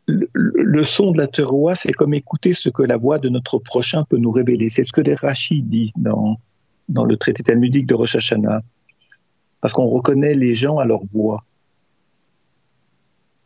le, 0.07 0.85
son 0.85 1.13
de 1.13 1.19
la 1.19 1.27
teroua, 1.27 1.75
c'est 1.75 1.93
comme 1.93 2.15
écouter 2.15 2.55
ce 2.55 2.69
que 2.69 2.83
la 2.83 2.97
voix 2.97 3.19
de 3.19 3.29
notre 3.29 3.59
prochain 3.59 4.05
peut 4.05 4.19
nous 4.19 4.31
révéler. 4.31 4.69
C'est 4.69 4.85
ce 4.85 4.93
que 4.93 5.01
les 5.01 5.15
Rachid 5.15 5.69
disent 5.69 5.93
dans, 5.97 6.39
dans 6.89 7.05
le 7.05 7.17
traité 7.17 7.43
talmudique 7.43 7.87
de 7.87 7.95
Rosh 7.95 8.17
Hashanah. 8.17 8.63
Parce 9.61 9.73
qu'on 9.75 9.87
reconnaît 9.87 10.35
les 10.35 10.55
gens 10.55 10.79
à 10.79 10.85
leur 10.85 11.05
voix. 11.05 11.45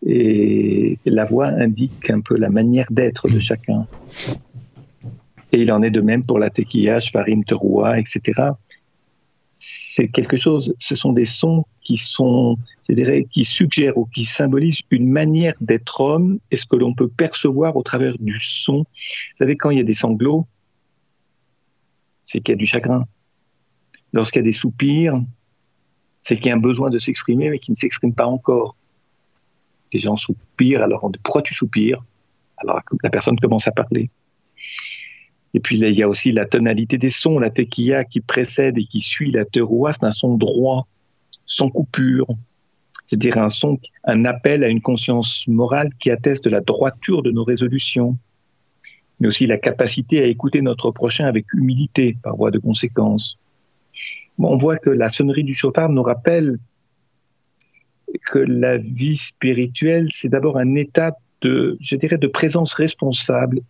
Et 0.06 0.98
la 1.06 1.24
voix 1.24 1.46
indique 1.46 2.10
un 2.10 2.20
peu 2.20 2.36
la 2.36 2.50
manière 2.50 2.86
d'être 2.90 3.28
de 3.28 3.40
chacun. 3.40 3.86
Et 5.52 5.62
il 5.62 5.72
en 5.72 5.82
est 5.82 5.90
de 5.90 6.00
même 6.00 6.24
pour 6.24 6.38
la 6.38 6.50
tequilla, 6.50 7.00
farim, 7.00 7.44
teroua, 7.44 7.98
etc. 7.98 8.50
C'est 9.54 10.08
quelque 10.08 10.36
chose, 10.36 10.74
ce 10.78 10.96
sont 10.96 11.12
des 11.12 11.24
sons 11.24 11.64
qui 11.80 11.96
sont, 11.96 12.58
je 12.88 12.94
dirais, 12.94 13.24
qui 13.30 13.44
suggèrent 13.44 13.96
ou 13.96 14.04
qui 14.06 14.24
symbolisent 14.24 14.80
une 14.90 15.10
manière 15.10 15.54
d'être 15.60 16.00
homme 16.00 16.40
et 16.50 16.56
ce 16.56 16.66
que 16.66 16.76
l'on 16.76 16.94
peut 16.94 17.08
percevoir 17.08 17.76
au 17.76 17.82
travers 17.82 18.18
du 18.18 18.38
son. 18.40 18.78
Vous 18.78 19.36
savez, 19.36 19.56
quand 19.56 19.70
il 19.70 19.78
y 19.78 19.80
a 19.80 19.84
des 19.84 19.94
sanglots, 19.94 20.44
c'est 22.24 22.40
qu'il 22.40 22.52
y 22.52 22.56
a 22.56 22.58
du 22.58 22.66
chagrin. 22.66 23.06
Lorsqu'il 24.12 24.40
y 24.40 24.44
a 24.44 24.44
des 24.44 24.52
soupirs, 24.52 25.14
c'est 26.22 26.36
qu'il 26.36 26.46
y 26.46 26.50
a 26.50 26.54
un 26.54 26.60
besoin 26.60 26.90
de 26.90 26.98
s'exprimer 26.98 27.50
mais 27.50 27.58
qui 27.58 27.70
ne 27.70 27.76
s'exprime 27.76 28.14
pas 28.14 28.26
encore 28.26 28.76
les 29.94 30.00
gens 30.00 30.16
soupirent, 30.16 30.82
alors 30.82 31.08
pourquoi 31.22 31.40
tu 31.40 31.54
soupires? 31.54 32.04
Alors 32.58 32.80
la 33.02 33.10
personne 33.10 33.38
commence 33.38 33.68
à 33.68 33.72
parler. 33.72 34.08
Et 35.54 35.60
puis 35.60 35.78
il 35.78 35.88
y 35.96 36.02
a 36.02 36.08
aussi 36.08 36.32
la 36.32 36.46
tonalité 36.46 36.98
des 36.98 37.10
sons, 37.10 37.38
la 37.38 37.50
tequilla 37.50 38.04
qui 38.04 38.20
précède 38.20 38.76
et 38.76 38.84
qui 38.84 39.00
suit 39.00 39.30
la 39.30 39.44
teroua, 39.44 39.92
c'est 39.92 40.04
un 40.04 40.12
son 40.12 40.36
droit, 40.36 40.88
sans 41.46 41.70
coupure. 41.70 42.26
C'est-à-dire 43.06 43.38
un 43.38 43.50
son, 43.50 43.78
un 44.04 44.24
appel 44.24 44.64
à 44.64 44.68
une 44.68 44.80
conscience 44.80 45.46
morale 45.46 45.90
qui 46.00 46.10
atteste 46.10 46.44
de 46.44 46.50
la 46.50 46.60
droiture 46.60 47.22
de 47.22 47.30
nos 47.30 47.44
résolutions, 47.44 48.18
mais 49.20 49.28
aussi 49.28 49.46
la 49.46 49.58
capacité 49.58 50.20
à 50.20 50.26
écouter 50.26 50.60
notre 50.60 50.90
prochain 50.90 51.26
avec 51.26 51.52
humilité, 51.52 52.16
par 52.22 52.34
voie 52.34 52.50
de 52.50 52.58
conséquence. 52.58 53.38
on 54.38 54.56
voit 54.56 54.78
que 54.78 54.90
la 54.90 55.08
sonnerie 55.08 55.44
du 55.44 55.54
chauffard 55.54 55.90
nous 55.90 56.02
rappelle 56.02 56.58
que 58.26 58.38
la 58.38 58.78
vie 58.78 59.16
spirituelle, 59.16 60.08
c'est 60.10 60.28
d'abord 60.28 60.58
un 60.58 60.74
état 60.74 61.16
de, 61.42 61.76
je 61.80 61.94
dirais, 61.94 62.18
de 62.18 62.26
présence 62.26 62.74
responsable 62.74 63.60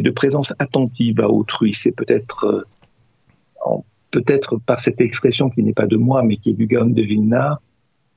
de 0.00 0.10
présence 0.10 0.52
attentive 0.58 1.20
à 1.20 1.28
autrui. 1.28 1.74
C'est 1.74 1.92
peut-être, 1.92 2.44
euh, 2.44 3.76
peut-être 4.10 4.58
par 4.58 4.80
cette 4.80 5.00
expression 5.00 5.50
qui 5.50 5.62
n'est 5.62 5.74
pas 5.74 5.86
de 5.86 5.96
moi, 5.96 6.22
mais 6.22 6.36
qui 6.36 6.50
est 6.50 6.54
du 6.54 6.66
Gaon 6.66 6.86
de 6.86 7.02
Vilna, 7.02 7.60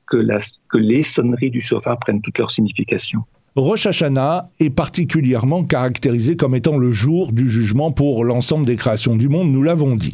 que, 0.05 0.77
les 0.77 1.03
sonneries 1.03 1.51
du 1.51 1.61
chauffard 1.61 1.99
prennent 1.99 2.21
toute 2.21 2.37
leur 2.39 2.51
signification. 2.51 3.23
Rosh 3.59 3.87
Hashanah 3.87 4.49
est 4.59 4.69
particulièrement 4.69 5.63
caractérisé 5.63 6.37
comme 6.37 6.55
étant 6.55 6.77
le 6.77 6.93
jour 6.93 7.33
du 7.33 7.49
jugement 7.49 7.91
pour 7.91 8.23
l'ensemble 8.23 8.65
des 8.65 8.77
créations 8.77 9.17
du 9.17 9.27
monde, 9.27 9.51
nous 9.51 9.63
l'avons 9.63 9.97
dit. 9.97 10.13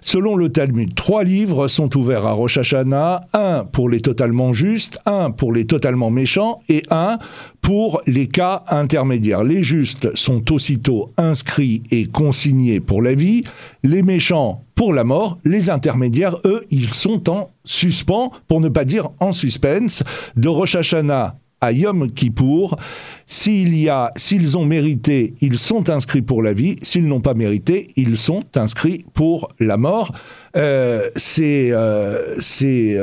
Selon 0.00 0.34
le 0.34 0.48
Talmud, 0.48 0.94
trois 0.94 1.22
livres 1.22 1.68
sont 1.68 1.94
ouverts 1.96 2.24
à 2.24 2.32
Rosh 2.32 2.56
Hashanah, 2.56 3.26
un 3.34 3.64
pour 3.64 3.90
les 3.90 4.00
totalement 4.00 4.54
justes, 4.54 4.98
un 5.04 5.30
pour 5.30 5.52
les 5.52 5.66
totalement 5.66 6.10
méchants 6.10 6.62
et 6.70 6.82
un 6.90 7.18
pour 7.60 8.00
les 8.06 8.28
cas 8.28 8.64
intermédiaires. 8.68 9.44
Les 9.44 9.62
justes 9.62 10.16
sont 10.16 10.50
aussitôt 10.50 11.12
inscrits 11.18 11.82
et 11.90 12.06
consignés 12.06 12.80
pour 12.80 13.02
la 13.02 13.14
vie, 13.14 13.42
les 13.82 14.02
méchants 14.02 14.62
pour 14.74 14.94
la 14.94 15.04
mort, 15.04 15.38
les 15.44 15.68
intermédiaires, 15.70 16.36
eux, 16.44 16.62
ils 16.70 16.92
sont 16.92 17.28
en 17.30 17.50
suspens, 17.64 18.30
pour 18.46 18.60
ne 18.60 18.68
pas 18.68 18.84
dire 18.84 19.10
en 19.20 19.32
suspense. 19.32 20.02
De 20.36 20.48
Rosh 20.48 20.76
Hashanah 20.76 21.36
à 21.60 21.72
Yom 21.72 22.10
Kippour. 22.10 22.76
S'il 23.26 23.76
y 23.76 23.88
a, 23.88 24.12
s'ils 24.16 24.56
ont 24.56 24.64
mérité, 24.64 25.34
ils 25.40 25.58
sont 25.58 25.90
inscrits 25.90 26.22
pour 26.22 26.42
la 26.42 26.52
vie. 26.52 26.76
S'ils 26.82 27.06
n'ont 27.06 27.20
pas 27.20 27.34
mérité, 27.34 27.88
ils 27.96 28.16
sont 28.16 28.44
inscrits 28.54 29.04
pour 29.14 29.48
la 29.58 29.76
mort. 29.76 30.12
Euh, 30.56 31.08
c'est 31.16 31.72
euh, 31.72 32.36
c'est 32.38 32.96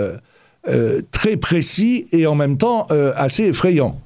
euh, 0.67 1.01
très 1.12 1.38
précis 1.38 2.05
et 2.12 2.25
en 2.25 2.36
même 2.36 2.57
temps 2.57 2.88
assez 3.15 3.45
effrayant. 3.45 3.98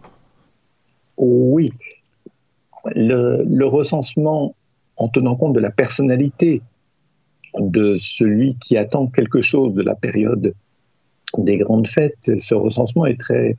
Oui. 1.18 1.72
Le, 2.96 3.44
le, 3.44 3.66
recensement 3.66 4.56
en 4.96 5.10
tenant 5.10 5.36
compte 5.36 5.54
de 5.54 5.60
la 5.60 5.72
personnalité 5.72 6.62
de 7.60 7.98
celui 8.00 8.56
qui 8.56 8.77
attend 8.77 9.08
quelque 9.08 9.42
chose 9.42 9.74
de 9.74 9.82
la 9.82 9.96
période 9.96 10.54
des 11.38 11.58
grandes 11.58 11.88
fêtes, 11.88 12.32
ce 12.38 12.56
recensement 12.56 13.06
est 13.06 13.20
très, 13.20 13.58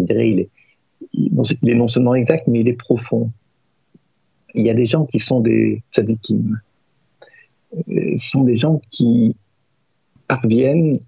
je 0.00 0.06
dirais, 0.06 0.30
il 0.30 0.40
est, 0.40 0.50
il 1.12 1.70
est 1.70 1.74
non 1.74 1.88
seulement 1.88 2.14
exact, 2.14 2.46
mais 2.46 2.60
il 2.60 2.68
est 2.68 2.74
profond. 2.74 3.30
Il 4.54 4.64
y 4.64 4.70
a 4.70 4.74
des 4.74 4.86
gens 4.86 5.06
qui 5.06 5.18
sont 5.18 5.40
des 5.40 5.82
tzadikim. 5.92 6.60
Euh, 7.74 8.16
ce 8.16 8.30
sont 8.30 8.44
des 8.44 8.56
gens 8.56 8.80
qui 8.90 9.36
parviennent, 10.26 11.00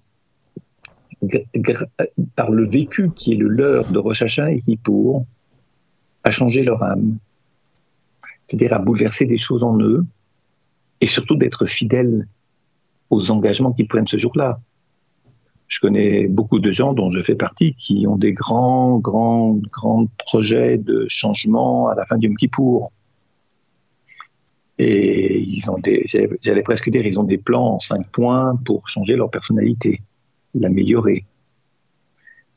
par 2.34 2.50
le 2.50 2.66
vécu 2.66 3.10
qui 3.14 3.32
est 3.32 3.36
le 3.36 3.48
leur 3.48 3.90
de 3.90 3.98
Rosh 3.98 4.22
Hashanah 4.22 4.52
et 4.52 4.58
Kippour, 4.58 5.24
à 6.24 6.30
changer 6.30 6.62
leur 6.62 6.82
âme. 6.82 7.18
C'est-à-dire 8.46 8.72
à 8.72 8.78
bouleverser 8.80 9.24
des 9.24 9.38
choses 9.38 9.62
en 9.62 9.78
eux 9.80 10.04
et 11.00 11.06
surtout 11.06 11.36
d'être 11.36 11.66
fidèles 11.66 12.26
aux 13.10 13.30
engagements 13.30 13.72
qu'ils 13.72 13.88
prennent 13.88 14.06
ce 14.06 14.18
jour-là. 14.18 14.60
Je 15.72 15.80
connais 15.80 16.28
beaucoup 16.28 16.58
de 16.58 16.70
gens 16.70 16.92
dont 16.92 17.10
je 17.10 17.22
fais 17.22 17.34
partie 17.34 17.74
qui 17.74 18.06
ont 18.06 18.16
des 18.16 18.34
grands, 18.34 18.98
grands, 18.98 19.54
grands 19.54 20.06
projets 20.18 20.76
de 20.76 21.06
changement 21.08 21.88
à 21.88 21.94
la 21.94 22.04
fin 22.04 22.18
du 22.18 22.28
Kippour. 22.34 22.92
Et 24.76 25.40
ils 25.40 25.70
ont 25.70 25.78
des, 25.78 26.04
j'allais 26.42 26.62
presque 26.62 26.90
dire, 26.90 27.06
ils 27.06 27.18
ont 27.18 27.24
des 27.24 27.38
plans 27.38 27.76
en 27.76 27.80
cinq 27.80 28.06
points 28.10 28.54
pour 28.66 28.86
changer 28.86 29.16
leur 29.16 29.30
personnalité, 29.30 30.02
l'améliorer, 30.54 31.22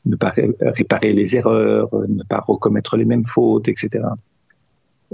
ne 0.04 0.16
pas 0.16 0.34
réparer 0.60 1.14
les 1.14 1.36
erreurs, 1.36 1.88
ne 2.08 2.22
pas 2.22 2.40
recommettre 2.46 2.98
les 2.98 3.06
mêmes 3.06 3.24
fautes, 3.24 3.68
etc. 3.68 4.04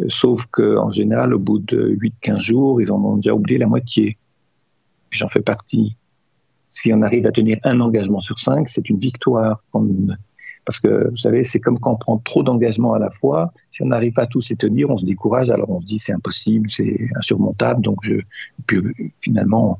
Sauf 0.09 0.47
qu'en 0.47 0.91
général, 0.91 1.35
au 1.35 1.39
bout 1.39 1.61
de 1.61 1.97
8-15 2.25 2.41
jours, 2.41 2.83
ils 2.83 2.91
en 2.91 3.01
ont 3.05 3.15
déjà 3.15 3.33
oublié 3.33 3.61
la 3.61 3.69
moitié. 3.69 4.17
J'en 5.11 5.29
fais 5.29 5.43
partie 5.43 5.93
si 6.73 6.93
on 6.93 7.03
arrive 7.03 7.27
à 7.27 7.33
tenir 7.33 7.59
un 7.65 7.79
engagement 7.81 8.21
sur 8.21 8.39
cinq, 8.39 8.69
c'est 8.69 8.89
une 8.89 8.99
victoire. 8.99 9.63
Parce 10.65 10.81
que, 10.81 11.11
vous 11.11 11.17
savez, 11.17 11.45
c'est 11.45 11.61
comme 11.61 11.79
quand 11.79 11.93
on 11.93 11.97
prend 11.97 12.19
trop 12.19 12.43
d'engagements 12.43 12.95
à 12.95 12.99
la 12.99 13.11
fois. 13.11 13.53
Si 13.71 13.83
on 13.83 13.87
n'arrive 13.87 14.15
pas 14.15 14.23
à 14.23 14.27
tous 14.27 14.49
les 14.51 14.57
tenir, 14.57 14.91
on 14.91 14.97
se 14.97 15.05
décourage. 15.05 15.51
Alors 15.51 15.71
on 15.71 15.81
se 15.81 15.87
dit 15.87 15.99
c'est 15.99 16.15
impossible, 16.15 16.71
c'est 16.71 17.09
insurmontable. 17.17 17.83
Donc 17.83 17.99
finalement, 19.21 19.79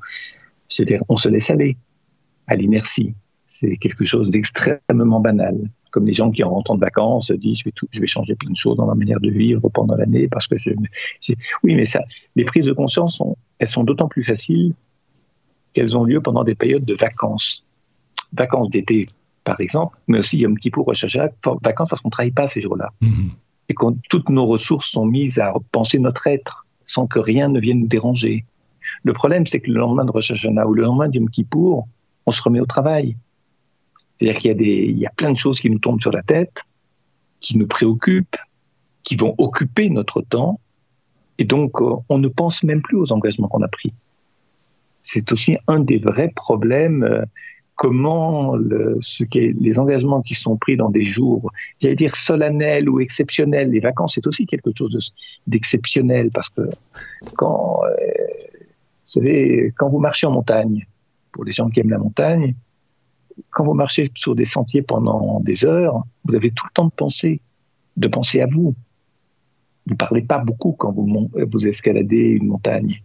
on 1.09 1.17
se 1.17 1.29
laisse 1.29 1.51
aller 1.51 1.79
à 2.47 2.57
l'inertie. 2.57 3.15
C'est 3.47 3.77
quelque 3.77 4.05
chose 4.05 4.29
d'extrêmement 4.29 5.21
banal. 5.21 5.57
Comme 5.93 6.07
les 6.07 6.15
gens 6.15 6.31
qui 6.31 6.43
en 6.43 6.51
rentrant 6.51 6.75
de 6.75 6.81
vacances 6.81 7.29
se 7.29 7.35
disent 7.35 7.59
je 7.59 8.01
vais, 8.01 8.07
changer 8.07 8.35
plein 8.35 8.51
de 8.51 8.57
choses 8.57 8.77
dans 8.77 8.87
ma 8.87 8.95
manière 8.95 9.21
de 9.21 9.31
vivre 9.31 9.67
pendant 9.71 9.95
l'année 9.95 10.29
parce 10.29 10.47
que. 10.47 10.57
Oui, 11.63 11.75
mais 11.75 11.87
ça, 11.87 12.03
les 12.37 12.45
prises 12.45 12.67
de 12.67 12.73
conscience, 12.73 13.23
elles 13.59 13.69
sont 13.69 13.85
d'autant 13.85 14.09
plus 14.09 14.25
faciles 14.25 14.75
qu'elles 15.73 15.97
ont 15.97 16.05
lieu 16.05 16.21
pendant 16.21 16.45
des 16.45 16.55
périodes 16.55 16.85
de 16.85 16.95
vacances. 16.95 17.65
Vacances 18.33 18.71
d'été, 18.71 19.07
par 19.45 19.61
exemple, 19.61 19.99
mais 20.07 20.19
aussi 20.19 20.39
Yom 20.39 20.59
Kippour, 20.59 20.87
Rosh 20.87 21.05
vacances 21.63 21.89
parce 21.89 22.01
qu'on 22.01 22.09
ne 22.09 22.13
travaille 22.13 22.31
pas 22.31 22.47
ces 22.47 22.61
jours-là. 22.61 22.91
Mhm. 23.01 23.31
Et 23.69 23.75
que 23.75 23.87
toutes 24.09 24.29
nos 24.31 24.47
ressources 24.47 24.91
sont 24.91 25.07
mises 25.07 25.39
à 25.39 25.55
penser 25.71 25.99
notre 25.99 26.27
être 26.27 26.63
sans 26.85 27.07
que 27.07 27.19
rien 27.19 27.49
ne 27.49 27.61
vienne 27.61 27.81
nous 27.81 27.87
déranger. 27.87 28.45
Le 29.05 29.13
problème, 29.13 29.47
c'est 29.47 29.61
que 29.61 29.71
le 29.71 29.79
lendemain 29.79 30.05
de 30.05 30.11
Rosh 30.11 30.31
Hashanah 30.31 30.67
ou 30.67 30.75
le 30.75 30.83
lendemain 30.83 31.09
de 31.09 31.17
Yom 31.17 31.31
Kippour, 31.31 31.87
on 32.27 32.33
se 32.33 32.43
remet 32.43 32.61
au 32.61 32.67
travail. 32.67 33.17
C'est-à-dire 34.17 34.41
qu'il 34.41 34.49
y, 34.49 34.53
a 34.53 34.55
des, 34.55 34.85
il 34.91 34.99
y 34.99 35.07
a 35.07 35.11
plein 35.11 35.33
de 35.33 35.37
choses 35.37 35.59
qui 35.61 35.71
nous 35.71 35.79
tombent 35.79 36.01
sur 36.01 36.13
la 36.13 36.23
tête 36.23 36.65
qui 37.43 37.59
nous 37.59 37.67
préoccupent, 37.67 38.39
qui 39.03 39.17
vont 39.17 39.35
occuper 39.37 39.91
notre 39.91 40.23
temps, 40.23 40.61
et 41.37 41.45
donc 41.45 41.83
euh, 41.83 41.97
on 42.09 42.19
ne 42.19 42.29
pense 42.29 42.63
même 42.63 42.81
plus 42.81 42.97
aux 42.97 43.13
engagements 43.13 43.49
qu'on 43.49 43.63
a 43.63 43.69
pris. 43.69 43.93
C'est 45.03 45.31
aussi 45.33 45.59
un 45.69 45.81
des 45.81 45.99
vrais 45.99 46.31
problèmes. 46.35 47.03
Euh, 47.03 47.23
comment 47.75 48.55
ce 49.01 49.25
les 49.35 49.79
engagements 49.79 50.23
qui 50.23 50.35
sont 50.35 50.57
pris 50.57 50.77
dans 50.77 50.91
des 50.91 51.05
jours, 51.05 51.51
j'allais 51.81 51.97
dire 51.97 52.15
solennels 52.15 52.89
ou 52.89 53.01
exceptionnels, 53.01 53.71
les 53.71 53.81
vacances, 53.81 54.13
c'est 54.15 54.27
aussi 54.27 54.47
quelque 54.47 54.71
chose 54.77 55.15
d'exceptionnel 55.49 56.31
parce 56.31 56.49
que 56.49 56.63
quand, 57.35 57.81
euh, 59.17 59.71
quand 59.77 59.89
vous 59.89 59.99
marchez 59.99 60.29
en 60.29 60.31
montagne, 60.31 60.87
pour 61.33 61.45
les 61.45 61.53
gens 61.53 61.69
qui 61.69 61.81
aiment 61.81 61.91
la 61.91 61.99
montagne, 61.99 62.55
quand 63.51 63.65
vous 63.65 63.75
marchez 63.75 64.11
sur 64.15 64.37
des 64.37 64.45
sentiers 64.45 64.83
pendant 64.83 65.41
des 65.41 65.65
heures, 65.65 66.05
vous 66.25 66.37
avez 66.37 66.51
tout 66.51 66.67
le 66.67 66.73
temps 66.73 66.85
de 66.85 66.93
penser, 66.93 67.41
de 67.97 68.07
penser 68.07 68.41
à 68.41 68.47
vous. 68.47 68.75
Vous 69.87 69.97
parlez 69.97 70.23
pas 70.23 70.39
beaucoup 70.39 70.73
quand 70.73 70.93
vous 70.93 71.67
escaladez 71.67 72.39
une 72.41 72.47
montagne. 72.47 73.03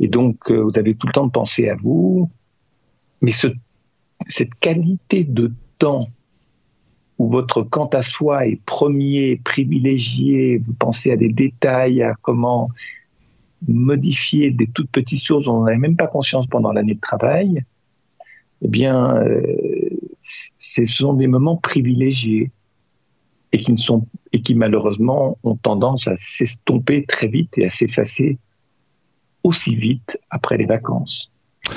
Et 0.00 0.08
donc, 0.08 0.50
euh, 0.50 0.62
vous 0.62 0.78
avez 0.78 0.94
tout 0.94 1.06
le 1.06 1.12
temps 1.12 1.26
de 1.26 1.32
penser 1.32 1.68
à 1.68 1.76
vous. 1.76 2.28
Mais 3.22 3.32
ce, 3.32 3.48
cette 4.28 4.54
qualité 4.56 5.24
de 5.24 5.52
temps 5.78 6.08
où 7.18 7.28
votre 7.28 7.62
quant 7.62 7.86
à 7.86 8.02
soi 8.02 8.46
est 8.46 8.60
premier, 8.66 9.36
privilégié, 9.36 10.58
vous 10.58 10.74
pensez 10.74 11.12
à 11.12 11.16
des 11.16 11.28
détails, 11.28 12.02
à 12.02 12.14
comment 12.20 12.70
modifier 13.68 14.50
des 14.50 14.66
toutes 14.66 14.90
petites 14.90 15.22
choses 15.22 15.46
dont 15.46 15.60
on 15.60 15.64
n'avait 15.64 15.78
même 15.78 15.96
pas 15.96 16.08
conscience 16.08 16.46
pendant 16.46 16.72
l'année 16.72 16.94
de 16.94 17.00
travail, 17.00 17.64
eh 18.62 18.68
bien, 18.68 19.16
euh, 19.22 19.90
ce 20.20 20.84
sont 20.84 21.14
des 21.14 21.26
moments 21.26 21.56
privilégiés 21.56 22.50
et 23.52 23.60
qui 24.42 24.54
malheureusement 24.56 25.38
ont 25.44 25.54
tendance 25.54 26.08
à 26.08 26.16
s'estomper 26.18 27.04
très 27.04 27.28
vite 27.28 27.56
et 27.58 27.66
à 27.66 27.70
s'effacer 27.70 28.38
aussi 29.44 29.76
vite 29.76 30.18
après 30.30 30.56
les 30.56 30.66
vacances. 30.66 31.30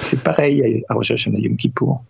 C'est 0.04 0.22
pareil 0.22 0.84
à 0.90 0.94
Rosh 0.94 1.12
Hashanah 1.12 1.40
Yom 1.40 1.56
Kippour. 1.56 2.04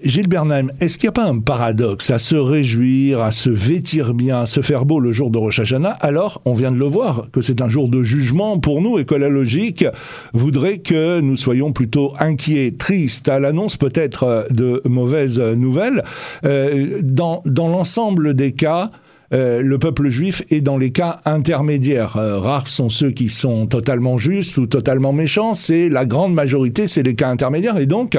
Gilles 0.00 0.28
Bernheim, 0.28 0.68
est-ce 0.80 0.96
qu'il 0.96 1.06
n'y 1.06 1.10
a 1.10 1.12
pas 1.12 1.24
un 1.24 1.40
paradoxe 1.40 2.10
à 2.10 2.18
se 2.18 2.36
réjouir, 2.36 3.20
à 3.20 3.32
se 3.32 3.50
vêtir 3.50 4.14
bien, 4.14 4.40
à 4.40 4.46
se 4.46 4.62
faire 4.62 4.84
beau 4.84 5.00
le 5.00 5.12
jour 5.12 5.30
de 5.30 5.38
Rosh 5.38 5.58
Hashanah 5.58 5.90
Alors, 5.90 6.40
on 6.44 6.54
vient 6.54 6.70
de 6.70 6.78
le 6.78 6.84
voir, 6.84 7.30
que 7.32 7.42
c'est 7.42 7.60
un 7.60 7.68
jour 7.68 7.88
de 7.88 8.02
jugement 8.02 8.58
pour 8.58 8.80
nous 8.80 8.98
et 8.98 9.04
que 9.04 9.14
la 9.14 9.28
logique 9.28 9.84
voudrait 10.32 10.78
que 10.78 11.20
nous 11.20 11.36
soyons 11.36 11.72
plutôt 11.72 12.14
inquiets, 12.20 12.72
tristes 12.72 13.28
à 13.28 13.40
l'annonce 13.40 13.76
peut-être 13.76 14.46
de 14.50 14.82
mauvaises 14.84 15.40
nouvelles. 15.40 16.04
Euh, 16.44 17.00
dans 17.02 17.42
dans 17.44 17.68
l'ensemble 17.68 18.34
des 18.34 18.52
cas, 18.52 18.90
euh, 19.32 19.60
le 19.62 19.78
peuple 19.78 20.08
juif 20.08 20.42
est 20.50 20.60
dans 20.60 20.78
les 20.78 20.90
cas 20.90 21.20
intermédiaires. 21.24 22.16
Euh, 22.16 22.38
rares 22.38 22.68
sont 22.68 22.88
ceux 22.88 23.10
qui 23.10 23.28
sont 23.28 23.66
totalement 23.66 24.18
justes 24.18 24.56
ou 24.56 24.66
totalement 24.66 25.12
méchants. 25.12 25.54
C'est 25.54 25.88
la 25.88 26.06
grande 26.06 26.34
majorité, 26.34 26.88
c'est 26.88 27.02
les 27.02 27.14
cas 27.14 27.28
intermédiaires. 27.28 27.78
Et 27.78 27.86
donc, 27.86 28.18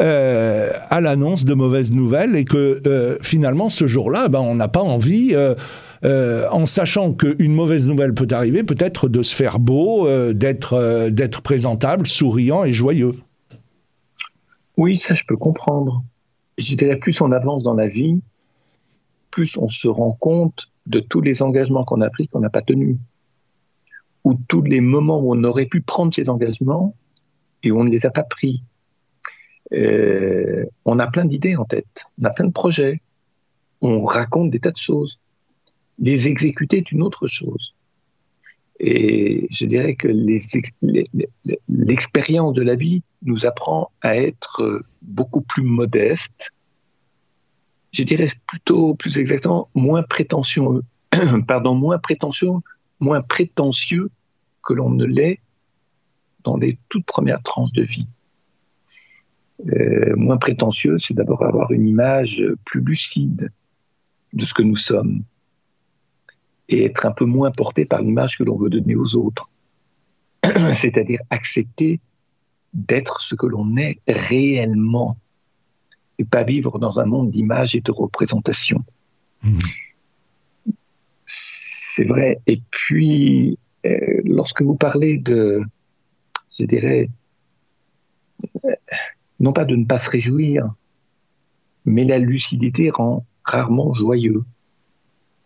euh, 0.00 0.70
à 0.90 1.00
l'annonce 1.00 1.44
de 1.44 1.54
mauvaises 1.54 1.92
nouvelles 1.92 2.36
et 2.36 2.44
que 2.44 2.80
finalement 3.22 3.70
ce 3.70 3.86
jour-là, 3.86 4.28
ben, 4.28 4.40
on 4.40 4.54
n'a 4.54 4.68
pas 4.68 4.82
envie. 4.82 5.34
en 6.04 6.66
sachant 6.66 7.12
qu'une 7.12 7.52
mauvaise 7.52 7.86
nouvelle 7.86 8.14
peut 8.14 8.28
arriver, 8.30 8.62
peut-être 8.62 9.08
de 9.08 9.22
se 9.22 9.34
faire 9.34 9.58
beau, 9.58 10.08
d'être 10.32 11.42
présentable, 11.42 12.06
souriant 12.06 12.64
et 12.64 12.72
joyeux. 12.72 13.12
Oui, 14.76 14.96
ça 14.96 15.14
je 15.14 15.24
peux 15.26 15.36
comprendre. 15.36 16.02
Je 16.58 16.74
dirais 16.74 16.96
plus 16.96 17.20
on 17.20 17.32
avance 17.32 17.62
dans 17.62 17.74
la 17.74 17.88
vie, 17.88 18.20
plus 19.30 19.56
on 19.56 19.68
se 19.68 19.88
rend 19.88 20.12
compte 20.12 20.68
de 20.86 21.00
tous 21.00 21.20
les 21.20 21.42
engagements 21.42 21.84
qu'on 21.84 22.00
a 22.00 22.10
pris 22.10 22.28
qu'on 22.28 22.40
n'a 22.40 22.50
pas 22.50 22.62
tenus, 22.62 22.96
ou 24.24 24.34
tous 24.48 24.62
les 24.62 24.80
moments 24.80 25.20
où 25.20 25.34
on 25.34 25.44
aurait 25.44 25.66
pu 25.66 25.80
prendre 25.80 26.14
ces 26.14 26.28
engagements 26.28 26.94
et 27.62 27.70
où 27.70 27.80
on 27.80 27.84
ne 27.84 27.90
les 27.90 28.06
a 28.06 28.10
pas 28.10 28.24
pris. 28.24 28.62
Euh, 29.72 30.64
on 30.84 30.98
a 30.98 31.06
plein 31.06 31.24
d'idées 31.24 31.56
en 31.56 31.64
tête, 31.64 32.04
on 32.20 32.24
a 32.24 32.30
plein 32.30 32.46
de 32.46 32.52
projets, 32.52 33.00
on 33.80 34.04
raconte 34.04 34.50
des 34.50 34.60
tas 34.60 34.72
de 34.72 34.76
choses. 34.76 35.18
Les 35.98 36.26
exécuter 36.28 36.78
est 36.78 36.92
une 36.92 37.02
autre 37.02 37.26
chose. 37.26 37.72
Et 38.80 39.46
je 39.50 39.66
dirais 39.66 39.94
que 39.94 40.08
l'expérience 41.68 42.54
de 42.54 42.62
la 42.62 42.76
vie 42.76 43.02
nous 43.22 43.44
apprend 43.44 43.90
à 44.00 44.16
être 44.16 44.82
beaucoup 45.02 45.42
plus 45.42 45.62
modeste, 45.62 46.50
je 47.92 48.02
dirais 48.02 48.28
plutôt, 48.46 48.94
plus 48.94 49.18
exactement, 49.18 49.68
moins 49.74 50.02
prétentieux, 50.02 50.62
pardon, 51.48 51.74
moins 51.74 51.98
prétentieux, 51.98 52.50
moins 53.00 53.22
prétentieux 53.22 54.08
que 54.62 54.74
l'on 54.74 54.90
ne 54.90 55.04
l'est 55.04 55.40
dans 56.44 56.56
les 56.56 56.78
toutes 56.88 57.06
premières 57.06 57.42
tranches 57.42 57.72
de 57.72 57.82
vie. 57.82 58.08
Euh, 59.66 60.14
moins 60.16 60.38
prétentieux, 60.38 60.96
c'est 60.98 61.14
d'abord 61.14 61.42
avoir 61.44 61.70
une 61.72 61.86
image 61.86 62.42
plus 62.64 62.80
lucide 62.80 63.50
de 64.32 64.44
ce 64.44 64.54
que 64.54 64.62
nous 64.62 64.76
sommes 64.76 65.22
et 66.68 66.84
être 66.84 67.04
un 67.04 67.12
peu 67.12 67.24
moins 67.24 67.50
porté 67.50 67.84
par 67.84 68.00
l'image 68.00 68.38
que 68.38 68.44
l'on 68.44 68.56
veut 68.56 68.70
donner 68.70 68.94
aux 68.94 69.16
autres. 69.16 69.48
C'est-à-dire 70.74 71.20
accepter 71.30 72.00
d'être 72.72 73.20
ce 73.20 73.34
que 73.34 73.46
l'on 73.46 73.76
est 73.76 74.00
réellement 74.06 75.16
et 76.20 76.24
pas 76.24 76.44
vivre 76.44 76.78
dans 76.78 77.00
un 77.00 77.06
monde 77.06 77.30
d'images 77.30 77.74
et 77.74 77.80
de 77.80 77.90
représentations. 77.90 78.84
Mmh. 79.42 79.58
C'est 81.24 82.04
vrai. 82.04 82.40
Et 82.46 82.60
puis, 82.70 83.58
euh, 83.86 84.20
lorsque 84.24 84.60
vous 84.60 84.74
parlez 84.74 85.16
de, 85.16 85.62
je 86.58 86.64
dirais, 86.64 87.08
euh, 88.64 88.74
non 89.38 89.54
pas 89.54 89.64
de 89.64 89.76
ne 89.76 89.86
pas 89.86 89.98
se 89.98 90.10
réjouir, 90.10 90.74
mais 91.86 92.04
la 92.04 92.18
lucidité 92.18 92.90
rend 92.90 93.24
rarement 93.42 93.94
joyeux. 93.94 94.44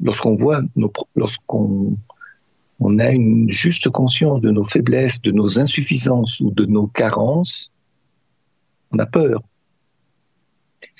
Lorsqu'on 0.00 0.34
voit, 0.34 0.60
lorsqu'on 1.14 1.96
on 2.80 2.98
a 2.98 3.10
une 3.10 3.48
juste 3.48 3.88
conscience 3.90 4.40
de 4.40 4.50
nos 4.50 4.64
faiblesses, 4.64 5.22
de 5.22 5.30
nos 5.30 5.60
insuffisances 5.60 6.40
ou 6.40 6.50
de 6.50 6.64
nos 6.64 6.88
carences, 6.88 7.72
on 8.90 8.98
a 8.98 9.06
peur 9.06 9.38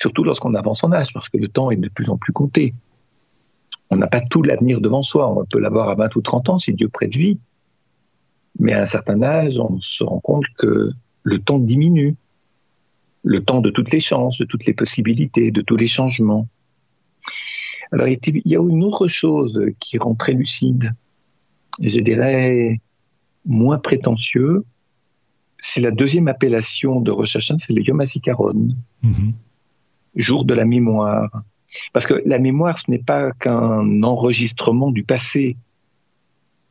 surtout 0.04 0.22
lorsqu'on 0.22 0.52
avance 0.52 0.84
en 0.84 0.92
âge, 0.92 1.14
parce 1.14 1.30
que 1.30 1.38
le 1.38 1.48
temps 1.48 1.70
est 1.70 1.76
de 1.76 1.88
plus 1.88 2.10
en 2.10 2.18
plus 2.18 2.34
compté. 2.34 2.74
On 3.90 3.96
n'a 3.96 4.06
pas 4.06 4.20
tout 4.20 4.42
l'avenir 4.42 4.82
devant 4.82 5.02
soi, 5.02 5.32
on 5.32 5.46
peut 5.46 5.58
l'avoir 5.58 5.88
à 5.88 5.94
20 5.94 6.14
ou 6.16 6.20
30 6.20 6.50
ans 6.50 6.58
si 6.58 6.74
Dieu 6.74 6.90
prête 6.90 7.16
vie, 7.16 7.38
mais 8.58 8.74
à 8.74 8.82
un 8.82 8.84
certain 8.84 9.22
âge, 9.22 9.58
on 9.58 9.80
se 9.80 10.04
rend 10.04 10.20
compte 10.20 10.44
que 10.58 10.90
le 11.22 11.38
temps 11.38 11.58
diminue, 11.58 12.16
le 13.22 13.42
temps 13.42 13.62
de 13.62 13.70
toutes 13.70 13.92
les 13.92 14.00
chances, 14.00 14.36
de 14.36 14.44
toutes 14.44 14.66
les 14.66 14.74
possibilités, 14.74 15.50
de 15.50 15.62
tous 15.62 15.76
les 15.76 15.86
changements. 15.86 16.48
Alors 17.90 18.06
il 18.06 18.18
y 18.44 18.56
a 18.56 18.60
une 18.60 18.84
autre 18.84 19.06
chose 19.08 19.58
qui 19.80 19.96
rend 19.96 20.14
très 20.14 20.34
lucide, 20.34 20.90
et 21.80 21.88
je 21.88 22.00
dirais 22.00 22.76
moins 23.46 23.78
prétentieux, 23.78 24.58
c'est 25.60 25.80
la 25.80 25.92
deuxième 25.92 26.28
appellation 26.28 27.00
de 27.00 27.10
Rosh 27.10 27.38
c'est 27.38 27.72
le 27.72 27.80
Yom 27.80 28.02
jour 30.16 30.44
de 30.44 30.54
la 30.54 30.64
mémoire. 30.64 31.30
Parce 31.92 32.06
que 32.06 32.22
la 32.24 32.38
mémoire, 32.38 32.78
ce 32.78 32.90
n'est 32.90 32.98
pas 32.98 33.32
qu'un 33.32 34.02
enregistrement 34.02 34.90
du 34.90 35.02
passé 35.02 35.56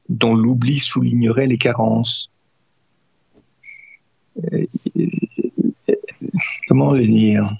dont 0.09 0.35
l'oubli 0.35 0.79
soulignerait 0.79 1.47
les 1.47 1.57
carences. 1.57 2.29
Euh, 4.53 4.65
comment 6.67 6.93
le 6.93 7.05
dire? 7.05 7.57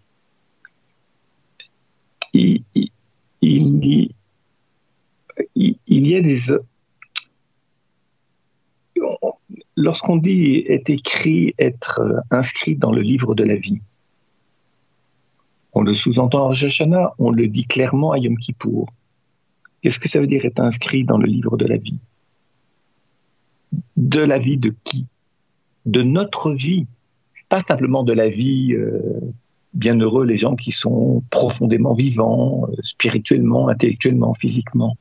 Il, 2.33 2.63
il, 3.41 4.13
y 5.87 6.15
a 6.15 6.21
des... 6.21 6.39
Lorsqu'on 9.75 10.17
dit 10.17 10.63
est 10.67 10.89
écrit, 10.89 11.53
être 11.59 12.01
inscrit 12.31 12.75
dans 12.75 12.91
le 12.91 13.01
livre 13.01 13.35
de 13.35 13.43
la 13.43 13.55
vie, 13.55 13.81
on 15.83 15.85
le 15.85 15.95
sous-entend 15.95 16.45
à 16.45 16.47
Rosh 16.47 16.81
on 17.19 17.29
le 17.29 17.47
dit 17.49 17.65
clairement 17.65 18.13
à 18.13 18.17
Yom 18.17 18.37
Kippour. 18.37 18.89
Qu'est-ce 19.81 19.99
que 19.99 20.07
ça 20.07 20.21
veut 20.21 20.27
dire 20.27 20.45
être 20.45 20.61
inscrit 20.61 21.03
dans 21.03 21.17
le 21.17 21.25
livre 21.25 21.57
de 21.57 21.65
la 21.65 21.75
vie? 21.75 21.99
De 23.97 24.21
la 24.21 24.39
vie 24.39 24.55
de 24.55 24.73
qui? 24.85 25.07
De 25.85 26.01
notre 26.01 26.53
vie. 26.53 26.87
Pas 27.49 27.61
simplement 27.67 28.03
de 28.03 28.13
la 28.13 28.29
vie, 28.29 28.73
euh, 28.73 29.19
bienheureux 29.73 30.25
les 30.25 30.37
gens 30.37 30.55
qui 30.55 30.71
sont 30.71 31.21
profondément 31.29 31.95
vivants, 31.95 32.65
euh, 32.69 32.75
spirituellement, 32.81 33.67
intellectuellement, 33.67 34.33
physiquement. 34.33 34.95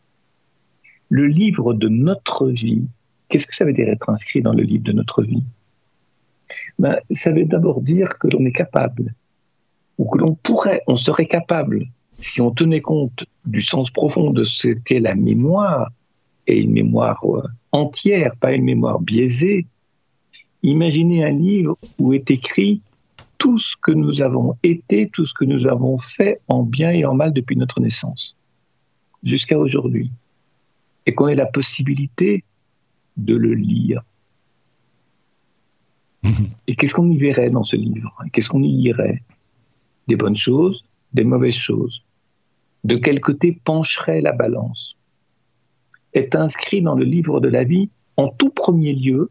Le 1.10 1.28
livre 1.28 1.74
de 1.74 1.86
notre 1.88 2.48
vie, 2.48 2.82
qu'est-ce 3.28 3.46
que 3.46 3.54
ça 3.54 3.64
veut 3.64 3.72
dire 3.72 3.88
être 3.88 4.10
inscrit 4.10 4.42
dans 4.42 4.52
le 4.52 4.64
livre 4.64 4.82
de 4.82 4.92
notre 4.92 5.22
vie? 5.22 5.44
Ben, 6.80 6.98
Ça 7.12 7.30
veut 7.30 7.44
d'abord 7.44 7.82
dire 7.82 8.18
que 8.18 8.26
l'on 8.26 8.44
est 8.44 8.52
capable 8.52 9.14
ou 10.02 10.10
que 10.10 10.18
l'on 10.18 10.34
pourrait, 10.34 10.82
on 10.88 10.96
serait 10.96 11.26
capable 11.26 11.86
si 12.20 12.40
on 12.40 12.50
tenait 12.50 12.80
compte 12.80 13.24
du 13.44 13.62
sens 13.62 13.88
profond 13.88 14.30
de 14.30 14.42
ce 14.42 14.68
qu'est 14.68 14.98
la 14.98 15.14
mémoire, 15.14 15.92
et 16.48 16.58
une 16.58 16.72
mémoire 16.72 17.24
euh, 17.24 17.46
entière, 17.70 18.34
pas 18.34 18.52
une 18.52 18.64
mémoire 18.64 19.00
biaisée, 19.00 19.64
imaginez 20.64 21.24
un 21.24 21.30
livre 21.30 21.78
où 21.98 22.12
est 22.14 22.32
écrit 22.32 22.82
tout 23.38 23.60
ce 23.60 23.76
que 23.80 23.92
nous 23.92 24.22
avons 24.22 24.56
été, 24.64 25.08
tout 25.08 25.24
ce 25.24 25.34
que 25.34 25.44
nous 25.44 25.68
avons 25.68 25.98
fait 25.98 26.40
en 26.48 26.64
bien 26.64 26.90
et 26.90 27.04
en 27.04 27.14
mal 27.14 27.32
depuis 27.32 27.56
notre 27.56 27.78
naissance, 27.78 28.36
jusqu'à 29.22 29.56
aujourd'hui, 29.56 30.10
et 31.06 31.14
qu'on 31.14 31.28
ait 31.28 31.36
la 31.36 31.46
possibilité 31.46 32.42
de 33.16 33.36
le 33.36 33.54
lire. 33.54 34.02
Et 36.66 36.74
qu'est-ce 36.74 36.94
qu'on 36.94 37.10
y 37.10 37.18
verrait 37.18 37.50
dans 37.50 37.64
ce 37.64 37.76
livre? 37.76 38.16
Qu'est-ce 38.32 38.48
qu'on 38.48 38.62
y 38.62 38.72
lirait? 38.72 39.22
Des 40.08 40.16
bonnes 40.16 40.36
choses, 40.36 40.82
des 41.12 41.24
mauvaises 41.24 41.54
choses. 41.54 42.02
De 42.84 42.96
quel 42.96 43.20
côté 43.20 43.58
pencherait 43.64 44.20
la 44.20 44.32
balance? 44.32 44.96
Est 46.12 46.34
inscrit 46.34 46.82
dans 46.82 46.94
le 46.94 47.04
livre 47.04 47.40
de 47.40 47.48
la 47.48 47.64
vie, 47.64 47.88
en 48.16 48.28
tout 48.28 48.50
premier 48.50 48.92
lieu, 48.92 49.28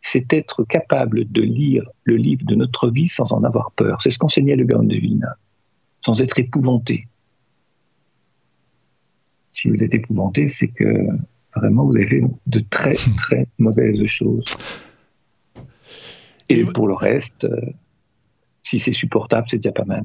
c'est 0.00 0.32
être 0.32 0.64
capable 0.64 1.30
de 1.30 1.42
lire 1.42 1.88
le 2.04 2.16
livre 2.16 2.46
de 2.46 2.54
notre 2.54 2.90
vie 2.90 3.08
sans 3.08 3.32
en 3.32 3.42
avoir 3.42 3.72
peur. 3.72 4.00
C'est 4.00 4.10
ce 4.10 4.18
qu'enseignait 4.18 4.54
le 4.54 4.64
Gaon 4.64 4.84
de 4.84 4.94
Vina, 4.94 5.36
sans 6.00 6.22
être 6.22 6.38
épouvanté. 6.38 7.08
Si 9.52 9.68
vous 9.68 9.82
êtes 9.82 9.94
épouvanté, 9.94 10.46
c'est 10.46 10.68
que 10.68 11.08
vraiment 11.56 11.84
vous 11.84 11.96
avez 11.96 12.06
fait 12.06 12.22
de 12.46 12.60
très 12.60 12.94
très 13.16 13.48
mauvaises 13.58 14.04
choses. 14.06 14.44
Et 16.48 16.64
pour 16.64 16.86
le 16.86 16.94
reste, 16.94 17.44
euh, 17.44 17.60
si 18.66 18.80
c'est 18.80 18.92
supportable, 18.92 19.46
c'est 19.48 19.58
déjà 19.58 19.70
pas 19.70 19.84
mal. 19.84 20.04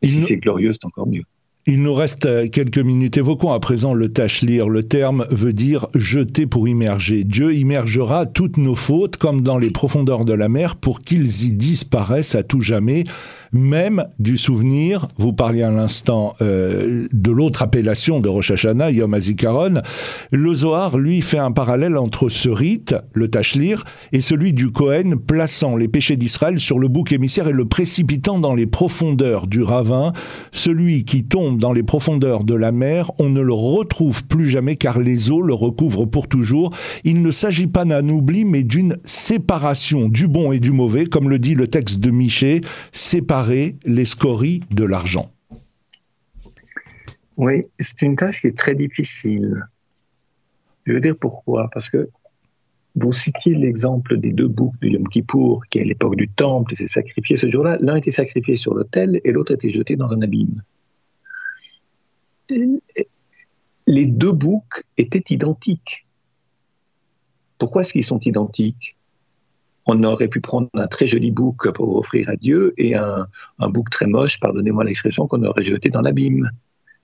Et 0.00 0.08
si 0.08 0.22
c'est 0.22 0.38
glorieux, 0.38 0.72
c'est 0.72 0.86
encore 0.86 1.06
mieux. 1.06 1.24
Il 1.64 1.84
nous 1.84 1.94
reste 1.94 2.26
euh, 2.26 2.48
quelques 2.48 2.78
minutes. 2.78 3.18
Évoquons 3.18 3.52
à 3.52 3.60
présent 3.60 3.94
le 3.94 4.12
tâche-lire. 4.12 4.68
Le 4.68 4.82
terme 4.82 5.26
veut 5.30 5.52
dire 5.52 5.86
jeter 5.94 6.44
pour 6.44 6.66
immerger. 6.66 7.22
Dieu 7.22 7.54
immergera 7.54 8.26
toutes 8.26 8.56
nos 8.56 8.74
fautes 8.74 9.16
comme 9.16 9.42
dans 9.42 9.58
les 9.58 9.70
profondeurs 9.70 10.24
de 10.24 10.32
la 10.32 10.48
mer 10.48 10.74
pour 10.74 11.02
qu'ils 11.02 11.44
y 11.44 11.52
disparaissent 11.52 12.34
à 12.34 12.42
tout 12.42 12.62
jamais 12.62 13.04
même 13.52 14.06
du 14.18 14.38
souvenir. 14.38 15.06
Vous 15.18 15.32
parliez 15.32 15.62
à 15.62 15.70
l'instant 15.70 16.34
euh, 16.40 17.06
de 17.12 17.30
l'autre 17.30 17.62
appellation 17.62 18.18
de 18.20 18.28
Rosh 18.28 18.50
Hashanah, 18.50 18.90
Yom 18.90 19.12
HaZikaron. 19.14 19.82
Le 20.30 20.54
Zohar, 20.54 20.98
lui, 20.98 21.20
fait 21.20 21.38
un 21.38 21.52
parallèle 21.52 21.96
entre 21.96 22.28
ce 22.28 22.48
rite, 22.48 22.96
le 23.12 23.28
Tachlir, 23.28 23.84
et 24.12 24.20
celui 24.20 24.52
du 24.52 24.70
Kohen, 24.70 25.16
plaçant 25.16 25.76
les 25.76 25.88
péchés 25.88 26.16
d'Israël 26.16 26.58
sur 26.58 26.78
le 26.78 26.88
bouc 26.88 27.12
émissaire 27.12 27.48
et 27.48 27.52
le 27.52 27.66
précipitant 27.66 28.38
dans 28.38 28.54
les 28.54 28.66
profondeurs 28.66 29.46
du 29.46 29.62
ravin. 29.62 30.12
Celui 30.50 31.04
qui 31.04 31.24
tombe 31.24 31.51
dans 31.58 31.72
les 31.72 31.82
profondeurs 31.82 32.44
de 32.44 32.54
la 32.54 32.72
mer, 32.72 33.10
on 33.18 33.28
ne 33.28 33.40
le 33.40 33.52
retrouve 33.52 34.24
plus 34.24 34.46
jamais 34.46 34.76
car 34.76 35.00
les 35.00 35.30
eaux 35.30 35.42
le 35.42 35.54
recouvrent 35.54 36.06
pour 36.06 36.28
toujours. 36.28 36.74
Il 37.04 37.22
ne 37.22 37.30
s'agit 37.30 37.66
pas 37.66 37.84
d'un 37.84 38.08
oubli, 38.08 38.44
mais 38.44 38.62
d'une 38.62 38.96
séparation 39.04 40.08
du 40.08 40.28
bon 40.28 40.52
et 40.52 40.60
du 40.60 40.70
mauvais, 40.70 41.06
comme 41.06 41.28
le 41.28 41.38
dit 41.38 41.54
le 41.54 41.66
texte 41.66 41.98
de 42.00 42.10
Miché, 42.10 42.60
séparation 42.92 43.32
les 43.84 44.04
scories 44.04 44.60
de 44.70 44.84
l'argent 44.84 45.30
Oui, 47.36 47.62
c'est 47.78 48.02
une 48.02 48.16
tâche 48.16 48.40
qui 48.40 48.48
est 48.48 48.58
très 48.58 48.74
difficile. 48.74 49.54
Je 50.84 50.92
veux 50.92 51.00
dire 51.00 51.16
pourquoi? 51.18 51.68
Parce 51.72 51.88
que 51.88 52.08
vous 52.94 53.12
citiez 53.12 53.54
l'exemple 53.54 54.18
des 54.18 54.32
deux 54.32 54.48
boucs 54.48 54.78
de 54.82 54.88
Yom 54.88 55.08
Kippour, 55.08 55.64
qui 55.70 55.80
à 55.80 55.84
l'époque 55.84 56.16
du 56.16 56.28
temple 56.28 56.74
était 56.74 56.88
sacrifié 56.88 57.36
ce 57.36 57.48
jour-là. 57.48 57.78
L'un 57.80 57.96
était 57.96 58.10
sacrifié 58.10 58.56
sur 58.56 58.74
l'autel 58.74 59.20
et 59.24 59.32
l'autre 59.32 59.52
était 59.54 59.70
jeté 59.70 59.96
dans 59.96 60.10
un 60.10 60.20
abîme. 60.20 60.60
Les 63.86 64.06
deux 64.06 64.32
boucs 64.32 64.84
étaient 64.96 65.34
identiques. 65.34 66.06
Pourquoi 67.58 67.82
est-ce 67.82 67.92
qu'ils 67.92 68.04
sont 68.04 68.20
identiques? 68.20 68.96
On 69.86 70.04
aurait 70.04 70.28
pu 70.28 70.40
prendre 70.40 70.68
un 70.74 70.86
très 70.86 71.06
joli 71.06 71.32
bouc 71.32 71.70
pour 71.72 71.96
offrir 71.96 72.28
à 72.28 72.36
Dieu 72.36 72.72
et 72.76 72.94
un, 72.94 73.26
bouc 73.58 73.90
très 73.90 74.06
moche, 74.06 74.38
pardonnez-moi 74.38 74.84
l'expression, 74.84 75.26
qu'on 75.26 75.42
aurait 75.42 75.64
jeté 75.64 75.90
dans 75.90 76.00
l'abîme. 76.00 76.50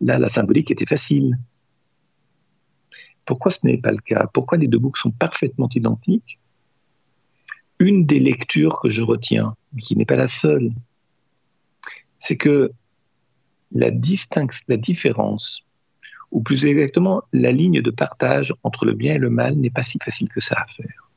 Là, 0.00 0.18
la 0.18 0.28
symbolique 0.28 0.70
était 0.70 0.87
facile. 0.87 1.38
Pourquoi 3.24 3.50
ce 3.50 3.58
n'est 3.64 3.78
pas 3.78 3.90
le 3.90 3.98
cas? 3.98 4.26
Pourquoi 4.32 4.58
les 4.58 4.68
deux 4.68 4.78
boucs 4.78 4.98
sont 4.98 5.11
parfaitement 5.11 5.68
identiques? 5.74 6.38
Une 7.80 8.06
des 8.06 8.20
lectures 8.20 8.80
que 8.80 8.90
je 8.90 9.02
retiens, 9.02 9.54
mais 9.72 9.82
qui 9.82 9.96
n'est 9.96 10.06
pas 10.06 10.16
la 10.16 10.28
seule, 10.28 10.70
c'est 12.18 12.37
que 12.37 12.72
la, 13.72 13.90
la 13.90 14.76
différence, 14.76 15.62
ou 16.31 16.42
plus 16.42 16.66
exactement 16.66 17.22
la 17.33 17.52
ligne 17.52 17.81
de 17.81 17.90
partage 17.90 18.54
entre 18.62 18.85
le 18.85 18.94
bien 18.94 19.14
et 19.14 19.18
le 19.18 19.31
mal 19.31 19.57
n'est 19.57 19.70
pas 19.70 19.83
si 19.83 19.98
facile 20.02 20.28
que 20.28 20.40
ça 20.40 20.57
à 20.59 20.66
faire. 20.66 21.11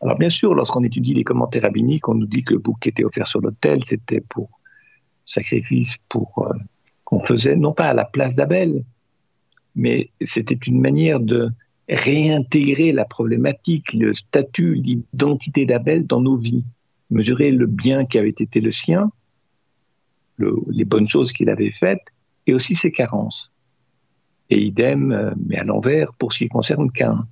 Alors 0.00 0.18
bien 0.18 0.28
sûr, 0.28 0.54
lorsqu'on 0.54 0.82
étudie 0.82 1.14
les 1.14 1.24
commentaires 1.24 1.62
rabbiniques, 1.62 2.08
on 2.08 2.14
nous 2.14 2.26
dit 2.26 2.42
que 2.42 2.54
le 2.54 2.58
bouc 2.58 2.80
qui 2.80 2.88
était 2.88 3.04
offert 3.04 3.26
sur 3.26 3.40
l'autel, 3.40 3.80
c'était 3.84 4.20
pour 4.20 4.50
sacrifice 5.24 5.96
pour 6.08 6.38
euh, 6.38 6.52
qu'on 7.04 7.24
faisait 7.24 7.54
non 7.54 7.72
pas 7.72 7.90
à 7.90 7.94
la 7.94 8.04
place 8.04 8.36
d'Abel, 8.36 8.82
mais 9.76 10.10
c'était 10.20 10.58
une 10.66 10.80
manière 10.80 11.20
de 11.20 11.50
réintégrer 11.88 12.92
la 12.92 13.04
problématique, 13.04 13.92
le 13.92 14.12
statut, 14.14 14.74
l'identité 14.74 15.66
d'Abel 15.66 16.06
dans 16.06 16.20
nos 16.20 16.36
vies, 16.36 16.64
mesurer 17.10 17.50
le 17.50 17.66
bien 17.66 18.04
qui 18.04 18.18
avait 18.18 18.30
été 18.30 18.60
le 18.60 18.72
sien, 18.72 19.10
les 20.38 20.84
bonnes 20.84 21.08
choses 21.08 21.32
qu'il 21.32 21.50
avait 21.50 21.72
faites, 21.72 22.06
et 22.46 22.54
aussi 22.54 22.74
ses 22.74 22.90
carences. 22.90 23.52
Et 24.50 24.60
idem, 24.60 25.12
euh, 25.12 25.32
mais 25.46 25.56
à 25.56 25.64
l'envers, 25.64 26.12
pour 26.14 26.32
ce 26.32 26.38
qui 26.38 26.48
concerne 26.48 26.90
Cain. 26.90 27.26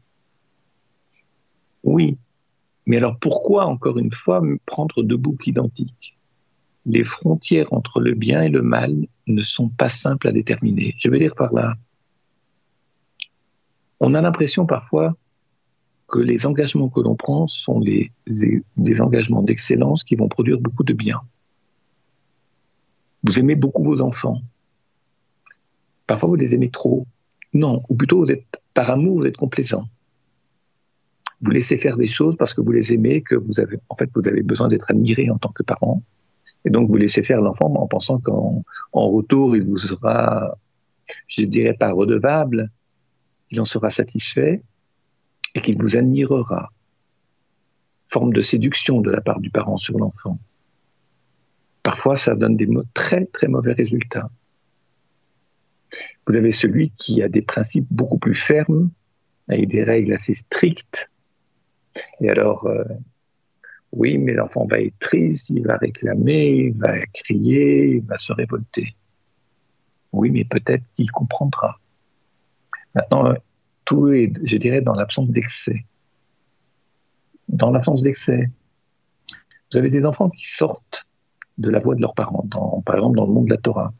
Oui, 1.82 2.16
mais 2.86 2.96
alors 2.96 3.18
pourquoi, 3.18 3.66
encore 3.66 3.98
une 3.98 4.12
fois, 4.12 4.42
prendre 4.66 5.02
deux 5.02 5.16
boucs 5.16 5.46
identiques? 5.46 6.16
Les 6.86 7.04
frontières 7.04 7.72
entre 7.72 8.00
le 8.00 8.14
bien 8.14 8.42
et 8.42 8.48
le 8.48 8.62
mal 8.62 9.06
ne 9.26 9.42
sont 9.42 9.68
pas 9.68 9.88
simples 9.88 10.28
à 10.28 10.32
déterminer. 10.32 10.94
Je 10.98 11.10
veux 11.10 11.18
dire 11.18 11.34
par 11.34 11.52
là, 11.52 11.74
on 14.00 14.14
a 14.14 14.22
l'impression 14.22 14.64
parfois 14.64 15.14
que 16.08 16.18
les 16.18 16.46
engagements 16.46 16.88
que 16.88 17.00
l'on 17.00 17.16
prend 17.16 17.46
sont 17.46 17.80
des 17.80 19.00
engagements 19.00 19.42
d'excellence 19.42 20.04
qui 20.04 20.16
vont 20.16 20.28
produire 20.28 20.58
beaucoup 20.58 20.84
de 20.84 20.94
bien. 20.94 21.20
Vous 23.24 23.38
aimez 23.38 23.54
beaucoup 23.54 23.82
vos 23.82 24.00
enfants. 24.00 24.40
Parfois, 26.06 26.28
vous 26.28 26.36
les 26.36 26.54
aimez 26.54 26.70
trop. 26.70 27.06
Non, 27.52 27.80
ou 27.88 27.94
plutôt, 27.94 28.20
vous 28.20 28.32
êtes, 28.32 28.62
par 28.74 28.90
amour, 28.90 29.18
vous 29.18 29.26
êtes 29.26 29.36
complaisant 29.36 29.86
vous 31.40 31.50
laissez 31.50 31.78
faire 31.78 31.96
des 31.96 32.06
choses 32.06 32.36
parce 32.36 32.52
que 32.52 32.60
vous 32.60 32.72
les 32.72 32.92
aimez, 32.92 33.22
que 33.22 33.34
vous 33.34 33.60
avez, 33.60 33.78
en 33.88 33.96
fait, 33.96 34.10
vous 34.14 34.28
avez 34.28 34.42
besoin 34.42 34.68
d'être 34.68 34.90
admiré 34.90 35.30
en 35.30 35.38
tant 35.38 35.50
que 35.50 35.62
parent. 35.62 36.02
Et 36.64 36.70
donc, 36.70 36.88
vous 36.88 36.96
laissez 36.96 37.22
faire 37.22 37.40
l'enfant 37.40 37.72
en 37.74 37.86
pensant 37.86 38.18
qu'en 38.18 38.60
en 38.92 39.10
retour, 39.10 39.56
il 39.56 39.62
vous 39.62 39.78
sera, 39.78 40.58
je 41.26 41.42
dirais 41.42 41.74
pas 41.74 41.92
redevable, 41.92 42.70
il 43.50 43.60
en 43.60 43.64
sera 43.64 43.88
satisfait 43.88 44.62
et 45.54 45.60
qu'il 45.60 45.78
vous 45.78 45.96
admirera. 45.96 46.70
Forme 48.06 48.32
de 48.32 48.42
séduction 48.42 49.00
de 49.00 49.10
la 49.10 49.20
part 49.20 49.40
du 49.40 49.50
parent 49.50 49.78
sur 49.78 49.98
l'enfant. 49.98 50.38
Parfois, 51.90 52.14
ça 52.14 52.36
donne 52.36 52.56
des 52.56 52.68
très, 52.94 53.26
très 53.26 53.48
mauvais 53.48 53.72
résultats. 53.72 54.28
Vous 56.24 56.36
avez 56.36 56.52
celui 56.52 56.90
qui 56.90 57.20
a 57.20 57.28
des 57.28 57.42
principes 57.42 57.88
beaucoup 57.90 58.16
plus 58.16 58.36
fermes, 58.36 58.90
avec 59.48 59.66
des 59.66 59.82
règles 59.82 60.12
assez 60.12 60.34
strictes, 60.34 61.08
et 62.20 62.30
alors, 62.30 62.64
euh, 62.66 62.84
oui, 63.90 64.18
mais 64.18 64.34
l'enfant 64.34 64.68
va 64.70 64.80
être 64.80 64.96
triste, 65.00 65.50
il 65.50 65.66
va 65.66 65.78
réclamer, 65.78 66.68
il 66.68 66.78
va 66.78 67.04
crier, 67.06 67.96
il 67.96 68.02
va 68.02 68.16
se 68.16 68.32
révolter. 68.32 68.92
Oui, 70.12 70.30
mais 70.30 70.44
peut-être 70.44 70.88
qu'il 70.94 71.10
comprendra. 71.10 71.80
Maintenant, 72.94 73.34
tout 73.84 74.12
est, 74.12 74.30
je 74.44 74.56
dirais, 74.58 74.80
dans 74.80 74.94
l'absence 74.94 75.28
d'excès. 75.30 75.84
Dans 77.48 77.72
l'absence 77.72 78.02
d'excès. 78.02 78.48
Vous 79.72 79.78
avez 79.78 79.90
des 79.90 80.06
enfants 80.06 80.30
qui 80.30 80.48
sortent 80.48 81.09
de 81.60 81.70
la 81.70 81.78
voix 81.78 81.94
de 81.94 82.00
leurs 82.00 82.14
parents, 82.14 82.46
par 82.84 82.96
exemple 82.96 83.16
dans 83.16 83.26
le 83.26 83.32
monde 83.32 83.46
de 83.46 83.50
la 83.50 83.58
Torah, 83.58 83.92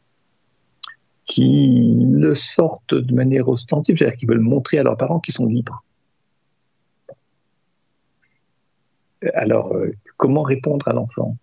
qui 1.25 2.05
le 2.11 2.33
sortent 2.35 2.95
de 2.95 3.13
manière 3.13 3.47
ostensive, 3.47 3.95
c'est-à-dire 3.95 4.17
qu'ils 4.17 4.27
veulent 4.27 4.39
montrer 4.39 4.79
à 4.79 4.83
leurs 4.83 4.97
parents 4.97 5.19
qu'ils 5.19 5.33
sont 5.33 5.45
libres. 5.45 5.85
Alors, 9.35 9.71
euh, 9.73 9.91
comment 10.17 10.41
répondre 10.41 10.87
à 10.87 10.93
l'enfant? 10.93 11.37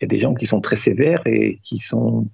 Il 0.00 0.04
y 0.04 0.06
a 0.06 0.08
des 0.08 0.18
gens 0.18 0.32
qui 0.32 0.46
sont 0.46 0.62
très 0.62 0.76
sévères 0.76 1.20
et 1.26 1.58
qui 1.62 1.78
sont, 1.78 2.26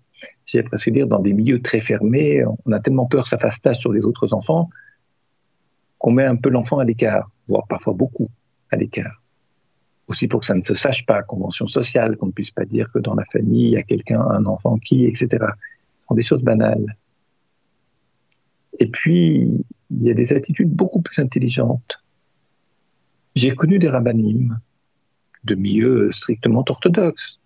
j'ai 0.46 0.62
presque 0.62 0.90
dire, 0.90 1.08
dans 1.08 1.18
des 1.18 1.32
milieux 1.32 1.60
très 1.60 1.80
fermés. 1.80 2.44
On 2.64 2.72
a 2.72 2.78
tellement 2.78 3.06
peur 3.06 3.24
que 3.24 3.28
ça 3.28 3.38
fasse 3.38 3.60
tâche 3.60 3.80
sur 3.80 3.92
les 3.92 4.04
autres 4.06 4.32
enfants 4.32 4.70
qu'on 5.98 6.12
met 6.12 6.24
un 6.24 6.36
peu 6.36 6.50
l'enfant 6.50 6.78
à 6.78 6.84
l'écart, 6.84 7.30
voire 7.48 7.66
parfois 7.66 7.94
beaucoup 7.94 8.28
à 8.70 8.76
l'écart. 8.76 9.23
Aussi 10.06 10.28
pour 10.28 10.40
que 10.40 10.46
ça 10.46 10.54
ne 10.54 10.62
se 10.62 10.74
sache 10.74 11.06
pas, 11.06 11.22
convention 11.22 11.66
sociale, 11.66 12.16
qu'on 12.16 12.26
ne 12.26 12.32
puisse 12.32 12.50
pas 12.50 12.64
dire 12.64 12.90
que 12.92 12.98
dans 12.98 13.14
la 13.14 13.24
famille, 13.24 13.66
il 13.66 13.70
y 13.70 13.76
a 13.76 13.82
quelqu'un, 13.82 14.20
un 14.20 14.44
enfant 14.46 14.78
qui, 14.78 15.04
etc. 15.04 15.28
Ce 15.30 16.06
sont 16.08 16.14
des 16.14 16.22
choses 16.22 16.42
banales. 16.42 16.96
Et 18.78 18.88
puis, 18.88 19.64
il 19.90 20.02
y 20.02 20.10
a 20.10 20.14
des 20.14 20.32
attitudes 20.32 20.70
beaucoup 20.70 21.00
plus 21.00 21.20
intelligentes. 21.20 22.00
J'ai 23.34 23.54
connu 23.54 23.78
des 23.78 23.88
rabbinim 23.88 24.58
de 25.44 25.54
milieux 25.54 26.10
strictement 26.12 26.64
orthodoxes. 26.68 27.40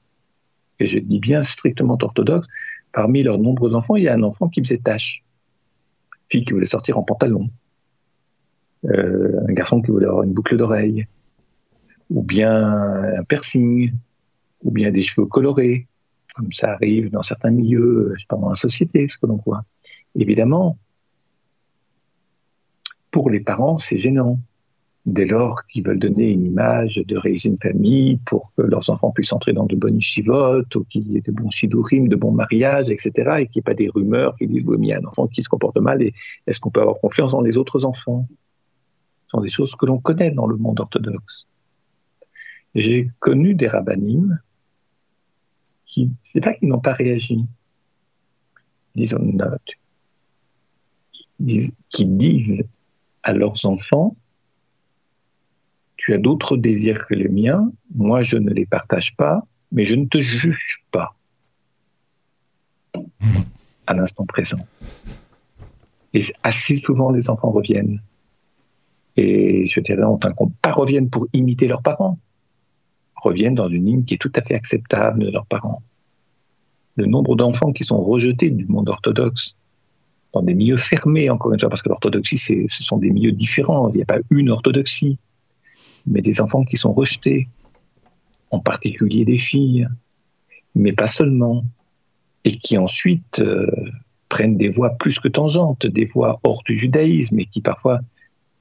Et 0.79 0.87
je 0.87 0.99
dis 0.99 1.19
bien 1.19 1.43
strictement 1.43 1.99
orthodoxes. 2.01 2.49
Parmi 2.93 3.23
leurs 3.23 3.39
nombreux 3.39 3.75
enfants, 3.75 3.97
il 3.97 4.05
y 4.05 4.09
a 4.09 4.15
un 4.15 4.23
enfant 4.23 4.49
qui 4.49 4.63
faisait 4.63 4.79
tâche. 4.79 5.23
Fille 6.29 6.45
qui 6.45 6.53
voulait 6.53 6.67
sortir 6.67 6.99
en 6.99 7.03
pantalon. 7.03 7.49
Euh, 8.85 9.41
un 9.49 9.53
garçon 9.53 9.83
qui 9.83 9.91
voulait 9.91 10.07
avoir 10.07 10.23
une 10.23 10.33
boucle 10.33 10.57
d'oreille. 10.57 11.05
Ou 12.11 12.23
bien 12.23 12.53
un 12.53 13.25
piercing. 13.25 13.93
Ou 14.63 14.71
bien 14.71 14.91
des 14.91 15.03
cheveux 15.03 15.27
colorés. 15.27 15.87
Comme 16.35 16.53
ça 16.53 16.73
arrive 16.73 17.11
dans 17.11 17.23
certains 17.23 17.51
milieux, 17.51 18.15
pas, 18.29 18.37
dans 18.37 18.51
la 18.51 18.55
société, 18.55 19.09
ce 19.09 19.19
que 19.19 19.27
l'on 19.27 19.41
voit. 19.45 19.65
Évidemment, 20.15 20.79
pour 23.11 23.31
les 23.31 23.41
parents, 23.41 23.79
c'est 23.79 23.99
gênant. 23.99 24.39
Dès 25.07 25.25
lors 25.25 25.65
qu'ils 25.67 25.85
veulent 25.85 25.99
donner 25.99 26.31
une 26.31 26.45
image 26.45 26.97
de 26.97 27.17
réussir 27.17 27.51
une 27.51 27.59
famille 27.59 28.19
pour 28.27 28.53
que 28.57 28.63
leurs 28.63 28.91
enfants 28.91 29.11
puissent 29.11 29.33
entrer 29.33 29.55
dans 29.55 29.65
de 29.65 29.75
bonnes 29.75 29.97
yeshivotes, 29.97 30.75
ou 30.77 30.85
qu'il 30.85 31.11
y 31.11 31.17
ait 31.17 31.23
de 31.23 31.33
bons 31.33 31.51
shidurim, 31.51 32.09
de 32.09 32.17
bons 32.17 32.33
mariages, 32.33 32.91
etc., 32.91 33.11
et 33.39 33.47
qu'il 33.47 33.59
n'y 33.59 33.61
ait 33.61 33.63
pas 33.63 33.75
des 33.75 33.89
rumeurs 33.89 34.37
qui 34.37 34.47
disent, 34.47 34.67
oui, 34.67 34.77
mais 34.79 34.89
il 34.89 34.91
y 34.91 34.93
a 34.93 34.99
un 34.99 35.05
enfant 35.07 35.27
qui 35.27 35.43
se 35.43 35.49
comporte 35.49 35.79
mal, 35.79 36.03
et 36.03 36.13
est-ce 36.47 36.61
qu'on 36.61 36.71
peut 36.71 36.83
avoir 36.83 37.01
confiance 37.01 37.33
dans 37.33 37.41
les 37.41 37.57
autres 37.57 37.85
enfants? 37.87 38.29
Ce 39.25 39.31
sont 39.31 39.41
des 39.41 39.51
choses 39.51 39.75
que 39.75 39.87
l'on 39.87 39.99
connaît 39.99 40.31
dans 40.31 40.47
le 40.47 40.57
monde 40.57 40.79
orthodoxe. 40.79 41.47
J'ai 42.75 43.11
connu 43.19 43.55
des 43.55 43.69
rabbinim 43.69 44.39
qui, 45.85 46.11
c'est 46.23 46.41
pas 46.41 46.53
qu'ils 46.55 46.69
n'ont 46.69 46.81
pas 46.81 46.93
réagi, 46.93 47.47
disons 48.95 49.19
une 49.19 49.37
note, 49.37 49.71
qui 51.89 52.05
disent 52.05 52.63
à 53.23 53.33
leurs 53.33 53.65
enfants, 53.65 54.15
tu 55.97 56.13
as 56.15 56.19
d'autres 56.19 56.57
désirs 56.57 57.07
que 57.07 57.15
les 57.15 57.29
miens, 57.29 57.71
moi 57.95 58.23
je 58.23 58.37
ne 58.37 58.51
les 58.51 58.67
partage 58.67 59.17
pas, 59.17 59.43
mais 59.73 59.85
je 59.85 59.95
ne 59.95 60.07
te 60.07 60.19
juge 60.19 60.85
pas. 60.91 61.13
À 63.87 63.95
l'instant 63.95 64.25
présent. 64.27 64.59
Et 66.15 66.23
assez 66.43 66.79
souvent, 66.79 67.11
les 67.11 67.29
enfants 67.31 67.51
reviennent. 67.51 68.03
Et 69.17 69.67
je 69.67 69.81
dirais, 69.81 70.03
pas 70.63 70.73
reviennent 70.73 71.11
pour 71.11 71.27
imiter 71.33 71.69
leurs 71.69 71.83
parents, 71.83 72.19
reviennent 73.23 73.55
dans 73.55 73.69
une 73.69 73.85
ligne 73.85 74.05
qui 74.05 74.15
est 74.15 74.19
tout 74.19 74.33
à 74.35 74.43
fait 74.43 74.55
acceptable 74.55 75.25
de 75.25 75.31
leurs 75.31 75.47
parents. 75.47 75.83
Le 76.97 77.07
nombre 77.07 77.37
d'enfants 77.37 77.73
qui 77.73 77.85
sont 77.85 78.03
rejetés 78.03 78.51
du 78.51 78.67
monde 78.67 78.89
orthodoxe 78.89 79.55
dans 80.33 80.43
des 80.43 80.55
milieux 80.55 80.77
fermés, 80.77 81.31
encore 81.31 81.53
une 81.53 81.61
fois, 81.61 81.69
parce 81.69 81.83
que 81.83 81.89
l'orthodoxie, 81.89 82.39
ce 82.39 82.83
sont 82.83 82.99
des 82.99 83.11
milieux 83.11 83.33
différents. 83.33 83.89
Il 83.91 83.97
n'y 83.97 84.03
a 84.03 84.07
pas 84.07 84.19
une 84.31 84.51
orthodoxie, 84.51 85.17
mais 86.07 86.21
des 86.21 86.41
enfants 86.41 86.65
qui 86.65 86.77
sont 86.77 86.93
rejetés, 86.93 87.45
en 88.51 88.61
particulier 88.61 89.25
des 89.25 89.39
filles, 89.39 89.87
mais 90.75 90.93
pas 90.93 91.07
seulement, 91.07 91.65
et 92.45 92.59
qui 92.59 92.77
ensuite 92.79 93.41
euh, 93.41 93.67
prennent 94.29 94.57
des 94.57 94.69
voies 94.69 94.91
plus 94.91 95.19
que 95.19 95.29
tangentes, 95.29 95.87
des 95.87 96.05
voies 96.05 96.41
hors 96.43 96.63
du 96.65 96.79
judaïsme, 96.79 97.39
et 97.41 97.47
qui 97.47 97.61
parfois 97.61 98.01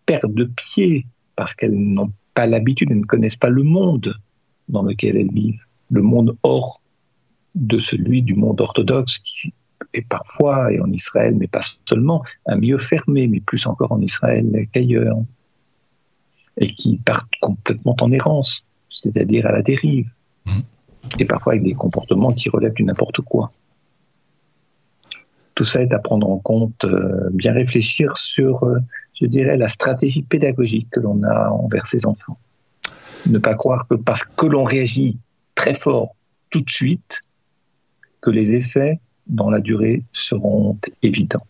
perdent 0.06 0.34
de 0.34 0.46
pied 0.46 1.06
parce 1.36 1.54
qu'elles 1.54 1.76
n'ont 1.76 2.12
pas 2.34 2.48
l'habitude, 2.48 2.92
elles 2.92 3.00
ne 3.00 3.06
connaissent 3.06 3.36
pas 3.36 3.50
le 3.50 3.64
monde 3.64 4.16
dans 4.68 4.84
lequel 4.84 5.18
elles 5.18 5.32
vivent, 5.32 5.62
le 5.90 6.02
monde 6.02 6.38
hors 6.44 6.82
de 7.56 7.80
celui 7.80 8.22
du 8.22 8.36
monde 8.36 8.62
orthodoxe 8.62 9.20
qui 9.20 9.54
et 9.94 10.02
parfois, 10.02 10.72
et 10.72 10.80
en 10.80 10.92
Israël, 10.92 11.36
mais 11.38 11.48
pas 11.48 11.62
seulement, 11.88 12.24
un 12.46 12.58
milieu 12.58 12.78
fermé, 12.78 13.28
mais 13.28 13.40
plus 13.40 13.66
encore 13.68 13.92
en 13.92 14.02
Israël 14.02 14.68
qu'ailleurs, 14.72 15.18
et 16.58 16.68
qui 16.74 16.98
partent 16.98 17.32
complètement 17.42 17.96
en 18.02 18.12
errance, 18.12 18.66
c'est-à-dire 18.90 19.46
à 19.46 19.52
la 19.52 19.62
dérive, 19.62 20.10
et 21.20 21.26
parfois 21.26 21.54
avec 21.54 21.64
des 21.64 21.74
comportements 21.74 22.34
qui 22.34 22.50
relèvent 22.50 22.74
du 22.74 22.84
n'importe 22.84 23.22
quoi. 23.22 23.50
Tout 25.56 25.64
ça 25.64 25.82
est 25.82 25.94
à 25.94 26.00
prendre 26.00 26.30
en 26.30 26.38
compte, 26.38 26.84
euh, 26.84 27.30
bien 27.32 27.54
réfléchir 27.54 28.16
sur, 28.18 28.64
euh, 28.64 28.78
je 29.20 29.26
dirais, 29.26 29.58
la 29.58 29.68
stratégie 29.68 30.22
pédagogique 30.22 30.90
que 30.92 31.00
l'on 31.00 31.24
a 31.24 31.50
envers 31.50 31.88
ses 31.88 32.06
enfants. 32.06 32.38
Ne 33.26 33.40
pas 33.40 33.56
croire 33.56 33.88
que 33.90 33.96
parce 33.96 34.24
que 34.24 34.46
l'on 34.46 34.64
réagit 34.64 35.18
très 35.56 35.74
fort 35.74 36.16
tout 36.50 36.62
de 36.62 36.70
suite, 36.70 37.20
que 38.22 38.30
les 38.30 38.54
effets 38.54 39.00
dans 39.28 39.50
la 39.50 39.60
durée 39.60 40.04
seront 40.14 40.78
évidents. 41.04 41.46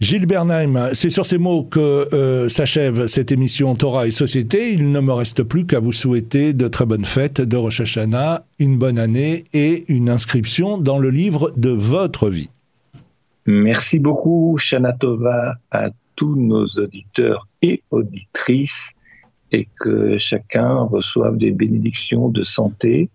Gilles 0.00 0.24
Bernheim, 0.24 0.94
c'est 0.94 1.10
sur 1.10 1.26
ces 1.26 1.36
mots 1.36 1.64
que 1.64 2.08
euh, 2.14 2.48
s'achève 2.48 3.06
cette 3.06 3.32
émission 3.32 3.74
Torah 3.74 4.06
et 4.06 4.12
Société. 4.12 4.72
Il 4.72 4.92
ne 4.92 5.00
me 5.00 5.12
reste 5.12 5.42
plus 5.42 5.66
qu'à 5.66 5.78
vous 5.78 5.92
souhaiter 5.92 6.54
de 6.54 6.68
très 6.68 6.86
bonnes 6.86 7.04
fêtes 7.04 7.42
de 7.42 7.56
Rosh 7.56 7.82
Hashanah, 7.82 8.44
une 8.58 8.78
bonne 8.78 8.98
année 8.98 9.44
et 9.52 9.84
une 9.92 10.08
inscription 10.08 10.78
dans 10.78 10.98
le 10.98 11.10
livre 11.10 11.52
de 11.56 11.68
votre 11.68 12.30
vie. 12.30 12.48
Merci 13.44 13.98
beaucoup, 13.98 14.56
Shana 14.56 14.94
Tova, 14.94 15.56
à 15.70 15.90
tous 16.16 16.34
nos 16.34 16.66
auditeurs 16.66 17.46
et 17.60 17.82
auditrices 17.90 18.92
et 19.52 19.68
que 19.80 20.18
chacun 20.18 20.82
reçoive 20.82 21.36
des 21.36 21.50
bénédictions 21.50 22.28
de 22.28 22.42
santé, 22.42 23.10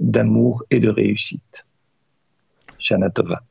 d'amour 0.00 0.64
et 0.70 0.80
de 0.80 0.88
réussite. 0.88 1.66
Shana 2.78 3.10
Tova. 3.10 3.42